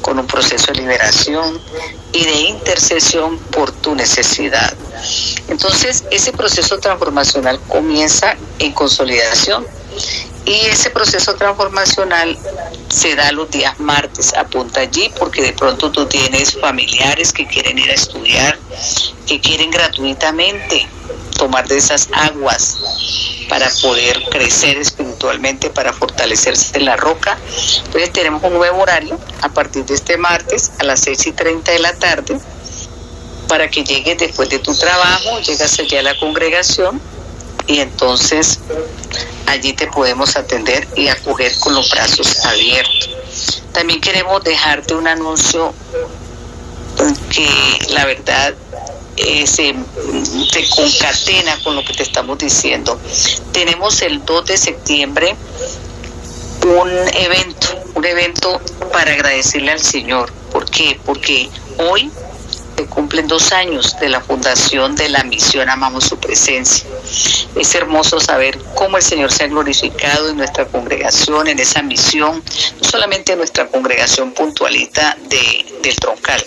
con 0.00 0.16
un 0.16 0.28
proceso 0.28 0.68
de 0.70 0.78
liberación 0.78 1.60
y 2.12 2.22
de 2.22 2.34
intercesión 2.42 3.36
por 3.36 3.72
tu 3.72 3.96
necesidad. 3.96 4.72
Entonces, 5.48 6.04
ese 6.12 6.30
proceso 6.30 6.78
transformacional 6.78 7.58
comienza 7.66 8.36
en 8.60 8.70
consolidación 8.70 9.66
y 10.44 10.52
ese 10.66 10.90
proceso 10.90 11.34
transformacional 11.34 12.36
se 12.88 13.14
da 13.14 13.30
los 13.32 13.50
días 13.50 13.78
martes. 13.78 14.34
Apunta 14.34 14.80
allí 14.80 15.12
porque 15.18 15.42
de 15.42 15.52
pronto 15.52 15.90
tú 15.90 16.06
tienes 16.06 16.58
familiares 16.58 17.32
que 17.32 17.46
quieren 17.46 17.78
ir 17.78 17.90
a 17.90 17.94
estudiar, 17.94 18.58
que 19.26 19.40
quieren 19.40 19.70
gratuitamente 19.70 20.88
tomar 21.36 21.66
de 21.68 21.76
esas 21.76 22.08
aguas 22.12 22.78
para 23.48 23.68
poder 23.82 24.22
crecer 24.30 24.76
espiritualmente, 24.76 25.70
para 25.70 25.92
fortalecerse 25.92 26.78
en 26.78 26.84
la 26.84 26.96
roca. 26.96 27.38
Entonces 27.86 28.12
tenemos 28.12 28.42
un 28.42 28.54
nuevo 28.54 28.82
horario 28.82 29.18
a 29.42 29.48
partir 29.48 29.84
de 29.84 29.94
este 29.94 30.16
martes 30.16 30.72
a 30.78 30.84
las 30.84 31.00
6 31.00 31.26
y 31.26 31.32
30 31.32 31.72
de 31.72 31.78
la 31.78 31.92
tarde 31.94 32.38
para 33.48 33.68
que 33.68 33.82
llegues 33.82 34.18
después 34.18 34.48
de 34.48 34.60
tu 34.60 34.74
trabajo, 34.76 35.40
llegas 35.40 35.78
allí 35.80 35.96
a 35.96 36.02
la 36.02 36.16
congregación 36.18 37.00
y 37.70 37.78
entonces 37.78 38.58
allí 39.46 39.72
te 39.72 39.86
podemos 39.86 40.36
atender 40.36 40.88
y 40.96 41.06
acoger 41.06 41.56
con 41.60 41.74
los 41.74 41.88
brazos 41.90 42.44
abiertos. 42.44 43.10
También 43.72 44.00
queremos 44.00 44.42
dejarte 44.42 44.94
un 44.94 45.06
anuncio 45.06 45.72
que 47.30 47.48
la 47.90 48.04
verdad 48.06 48.54
eh, 49.16 49.46
se, 49.46 49.74
concatena 50.74 51.62
con 51.62 51.76
lo 51.76 51.84
que 51.84 51.94
te 51.94 52.02
estamos 52.02 52.38
diciendo. 52.38 52.98
Tenemos 53.52 54.02
el 54.02 54.24
2 54.24 54.46
de 54.46 54.56
septiembre 54.56 55.36
un 56.64 56.90
evento, 57.14 57.68
un 57.94 58.04
evento 58.04 58.60
para 58.92 59.12
agradecerle 59.12 59.70
al 59.70 59.80
Señor. 59.80 60.32
¿Por 60.50 60.68
qué? 60.68 60.98
Porque 61.06 61.48
hoy 61.78 62.10
cumplen 63.10 63.26
dos 63.26 63.50
años 63.50 63.98
de 63.98 64.08
la 64.08 64.20
fundación 64.20 64.94
de 64.94 65.08
la 65.08 65.24
misión 65.24 65.68
Amamos 65.68 66.04
su 66.04 66.16
presencia. 66.16 66.88
Es 67.56 67.74
hermoso 67.74 68.20
saber 68.20 68.56
cómo 68.76 68.98
el 68.98 69.02
Señor 69.02 69.32
se 69.32 69.42
ha 69.42 69.46
glorificado 69.48 70.28
en 70.28 70.36
nuestra 70.36 70.64
congregación, 70.66 71.48
en 71.48 71.58
esa 71.58 71.82
misión, 71.82 72.40
no 72.80 72.88
solamente 72.88 73.32
en 73.32 73.38
nuestra 73.38 73.66
congregación 73.66 74.30
puntualita 74.30 75.16
de, 75.28 75.66
del 75.82 75.96
troncal, 75.96 76.40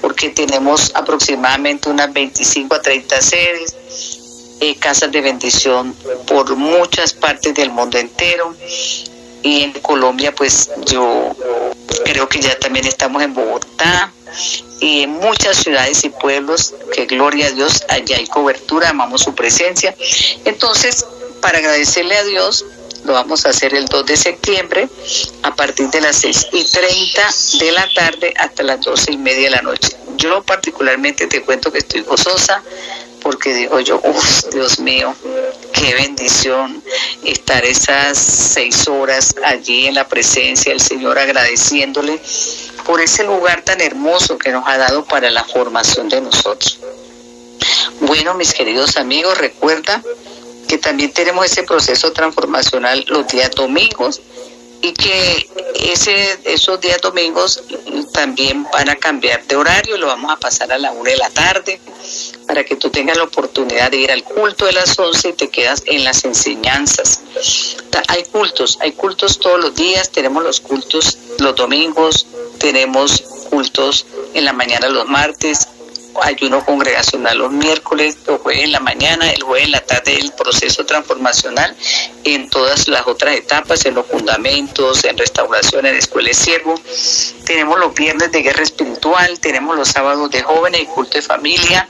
porque 0.00 0.28
tenemos 0.28 0.92
aproximadamente 0.94 1.90
unas 1.90 2.12
25 2.12 2.76
a 2.76 2.82
30 2.82 3.20
sedes, 3.20 3.76
eh, 4.60 4.76
casas 4.76 5.10
de 5.10 5.20
bendición 5.22 5.92
por 6.28 6.54
muchas 6.54 7.14
partes 7.14 7.52
del 7.52 7.70
mundo 7.70 7.98
entero 7.98 8.54
y 9.42 9.62
en 9.62 9.72
Colombia 9.72 10.32
pues 10.32 10.70
yo 10.86 11.34
creo 12.04 12.28
que 12.28 12.40
ya 12.40 12.56
también 12.60 12.86
estamos 12.86 13.22
en 13.24 13.34
Bogotá 13.34 14.12
y 14.80 15.02
en 15.02 15.10
muchas 15.10 15.56
ciudades 15.56 16.04
y 16.04 16.10
pueblos 16.10 16.74
que 16.92 17.06
gloria 17.06 17.46
a 17.46 17.50
Dios 17.50 17.84
allá 17.88 18.16
hay 18.16 18.26
cobertura, 18.26 18.90
amamos 18.90 19.22
su 19.22 19.34
presencia. 19.34 19.94
Entonces, 20.44 21.06
para 21.40 21.58
agradecerle 21.58 22.16
a 22.16 22.24
Dios, 22.24 22.64
lo 23.06 23.12
vamos 23.12 23.46
a 23.46 23.50
hacer 23.50 23.74
el 23.74 23.86
2 23.86 24.04
de 24.04 24.16
septiembre 24.16 24.88
a 25.42 25.54
partir 25.54 25.88
de 25.90 26.00
las 26.00 26.16
6 26.16 26.48
y 26.52 26.64
30 26.64 27.22
de 27.60 27.72
la 27.72 27.88
tarde 27.94 28.34
hasta 28.36 28.62
las 28.64 28.80
12 28.80 29.12
y 29.12 29.16
media 29.16 29.44
de 29.44 29.50
la 29.50 29.62
noche. 29.62 29.96
Yo 30.16 30.42
particularmente 30.42 31.26
te 31.26 31.42
cuento 31.42 31.70
que 31.70 31.78
estoy 31.78 32.02
gozosa 32.02 32.62
porque 33.22 33.54
digo 33.54 33.80
yo, 33.80 34.00
uff, 34.02 34.44
Dios 34.52 34.78
mío, 34.78 35.14
qué 35.72 35.94
bendición 35.94 36.82
estar 37.24 37.64
esas 37.64 38.18
seis 38.18 38.86
horas 38.88 39.34
allí 39.44 39.86
en 39.86 39.94
la 39.94 40.06
presencia 40.06 40.72
del 40.72 40.80
Señor 40.80 41.18
agradeciéndole 41.18 42.20
por 42.84 43.00
ese 43.00 43.24
lugar 43.24 43.62
tan 43.62 43.80
hermoso 43.80 44.38
que 44.38 44.52
nos 44.52 44.66
ha 44.66 44.78
dado 44.78 45.04
para 45.04 45.30
la 45.30 45.44
formación 45.44 46.08
de 46.08 46.20
nosotros. 46.20 46.78
Bueno, 48.00 48.34
mis 48.34 48.52
queridos 48.52 48.96
amigos, 48.96 49.38
recuerda 49.38 50.02
que 50.66 50.78
también 50.78 51.12
tenemos 51.12 51.46
ese 51.46 51.62
proceso 51.62 52.12
transformacional 52.12 53.04
los 53.08 53.26
días 53.28 53.50
domingos 53.52 54.20
y 54.82 54.92
que 54.92 55.48
ese, 55.92 56.38
esos 56.44 56.80
días 56.80 57.00
domingos 57.00 57.62
también 58.12 58.66
van 58.72 58.88
a 58.88 58.96
cambiar 58.96 59.44
de 59.46 59.56
horario, 59.56 59.96
lo 59.96 60.06
vamos 60.06 60.32
a 60.32 60.36
pasar 60.36 60.70
a 60.72 60.78
la 60.78 60.92
una 60.92 61.10
de 61.10 61.16
la 61.16 61.30
tarde 61.30 61.80
para 62.46 62.64
que 62.64 62.76
tú 62.76 62.90
tengas 62.90 63.16
la 63.16 63.24
oportunidad 63.24 63.90
de 63.90 63.98
ir 63.98 64.12
al 64.12 64.22
culto 64.22 64.66
de 64.66 64.72
las 64.72 64.98
11 64.98 65.30
y 65.30 65.32
te 65.32 65.48
quedas 65.48 65.82
en 65.86 66.04
las 66.04 66.24
enseñanzas. 66.24 67.22
Hay 68.08 68.24
cultos, 68.24 68.78
hay 68.80 68.92
cultos 68.92 69.38
todos 69.38 69.60
los 69.60 69.74
días, 69.74 70.10
tenemos 70.10 70.44
los 70.44 70.60
cultos 70.60 71.18
los 71.38 71.54
domingos, 71.54 72.26
tenemos 72.58 73.22
cultos 73.50 74.06
en 74.34 74.44
la 74.44 74.52
mañana 74.52 74.88
los 74.88 75.06
martes, 75.08 75.68
ayuno 76.22 76.64
congregacional 76.64 77.38
los 77.38 77.52
miércoles, 77.52 78.18
los 78.26 78.40
jueves 78.40 78.64
en 78.64 78.72
la 78.72 78.80
mañana, 78.80 79.30
el 79.30 79.42
jueves 79.42 79.66
en 79.66 79.72
la 79.72 79.80
tarde, 79.80 80.16
el 80.16 80.32
proceso 80.32 80.84
transformacional 80.84 81.76
en 82.24 82.48
todas 82.50 82.88
las 82.88 83.06
otras 83.06 83.36
etapas, 83.36 83.84
en 83.86 83.94
los 83.94 84.06
fundamentos, 84.06 85.04
en 85.04 85.16
restauración, 85.16 85.86
en 85.86 85.96
escuela 85.96 86.28
de 86.28 86.34
siervo. 86.34 86.74
Tenemos 87.44 87.78
los 87.78 87.94
viernes 87.94 88.32
de 88.32 88.42
guerra 88.42 88.62
espiritual, 88.62 89.38
tenemos 89.40 89.76
los 89.76 89.88
sábados 89.88 90.30
de 90.30 90.42
jóvenes 90.42 90.82
y 90.82 90.86
culto 90.86 91.18
de 91.18 91.22
familia, 91.22 91.88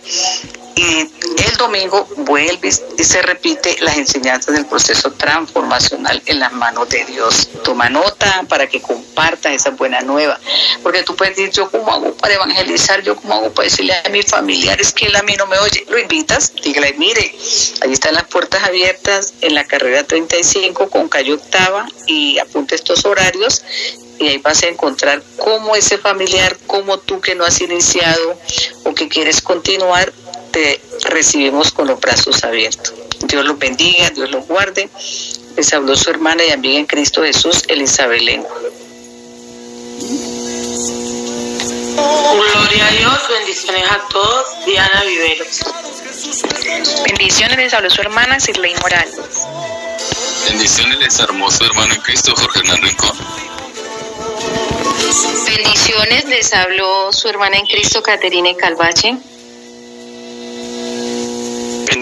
y 0.77 1.09
el 1.43 1.57
domingo 1.57 2.07
vuelve 2.19 2.69
y 2.99 3.05
se 3.05 3.23
repite 3.23 3.77
las 3.81 3.97
enseñanzas 3.97 4.55
del 4.55 4.67
proceso 4.67 5.11
transformacional 5.13 6.23
en 6.27 6.39
las 6.39 6.53
manos 6.53 6.89
de 6.91 7.03
Dios. 7.07 7.49
Toma 7.65 7.89
nota 7.89 8.45
para 8.47 8.69
que 8.69 8.83
compartas 8.83 9.53
esa 9.53 9.71
buena 9.71 10.03
nueva, 10.03 10.39
porque 10.83 11.03
tú 11.03 11.17
puedes 11.17 11.35
decir, 11.35 11.51
yo 11.51 11.71
cómo 11.71 11.91
hago 11.91 12.15
para 12.17 12.35
evangelizar, 12.35 13.03
yo 13.03 13.17
cómo 13.17 13.35
hago 13.35 13.53
para 13.53 13.69
decirle 13.69 13.95
a 14.05 14.09
mis 14.11 14.27
familiares 14.27 14.93
que 14.93 15.07
él 15.07 15.17
a 15.17 15.23
mí 15.23 15.35
no 15.39 15.47
me 15.47 15.59
oye, 15.59 15.87
lo 15.89 15.99
invitas, 15.99 16.53
dígale, 16.63 16.93
mire, 16.99 17.35
ahí 17.81 17.93
están 17.93 18.15
las 18.15 18.25
puertas 18.25 18.63
abiertas 18.63 19.33
en 19.41 19.55
la 19.55 19.65
carrera 19.65 20.05
35 20.05 20.91
con 20.91 21.09
calle 21.09 21.33
octava 21.33 21.89
y 22.07 22.39
apunte 22.39 22.75
estos 22.75 23.07
horarios 23.07 23.65
y 24.19 24.29
ahí 24.29 24.39
vas 24.39 24.63
a 24.63 24.69
encontrar 24.69 25.23
cómo 25.37 25.77
ese 25.77 25.99
familiar, 25.99 26.57
como 26.67 26.99
tú 26.99 27.21
que 27.21 27.35
no 27.35 27.45
has 27.45 27.61
iniciado 27.61 28.39
o 28.85 28.95
que 28.95 29.09
quieres 29.09 29.43
continuar, 29.43 30.13
recibimos 31.05 31.73
con 31.73 31.87
los 31.87 32.01
brazos 32.01 32.45
abiertos. 32.45 32.95
Dios 33.27 33.45
los 33.45 33.59
bendiga, 33.59 34.11
Dios 34.11 34.31
los 34.31 34.47
guarde. 34.47 34.89
Les 35.57 35.73
habló 35.73 35.97
su 35.97 36.11
hermana 36.11 36.45
y 36.45 36.51
amiga 36.51 36.79
en 36.79 36.87
Cristo 36.87 37.23
Jesús, 37.23 37.63
Elizabeth 37.69 38.21
Lengua. 38.23 38.55
Gloria 41.97 42.87
a 42.87 42.91
Dios, 42.91 43.19
bendiciones 43.29 43.91
a 43.91 44.09
todos. 44.09 44.65
Diana 44.67 45.03
Viveros. 45.05 45.65
Bendiciones, 47.07 47.57
les 47.57 47.75
habló 47.75 47.91
su 47.91 48.01
hermana 48.03 48.39
Sirley 48.39 48.75
Morales. 48.83 49.17
Bendiciones, 50.49 50.99
les 50.99 51.21
armó 51.21 51.51
su 51.51 51.65
hermano 51.65 51.95
en 51.95 52.01
Cristo, 52.03 52.35
Jorge 52.37 52.61
Hernán 52.61 52.83
Rincón. 52.83 53.17
Bendiciones, 55.47 56.25
les 56.27 56.53
habló 56.53 57.13
su 57.13 57.29
hermana 57.29 57.57
en 57.57 57.67
Cristo, 57.67 58.03
Caterine 58.03 58.57
Calvache. 58.57 59.17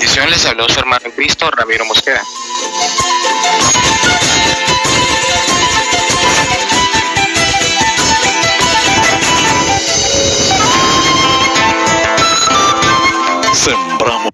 Les 0.04 0.44
habló 0.44 0.68
su 0.68 0.78
hermano 0.78 1.06
en 1.06 1.12
Cristo, 1.12 1.50
Ramiro 1.50 1.86
Mosqueda. 1.86 2.22
Sembramos. 13.54 14.33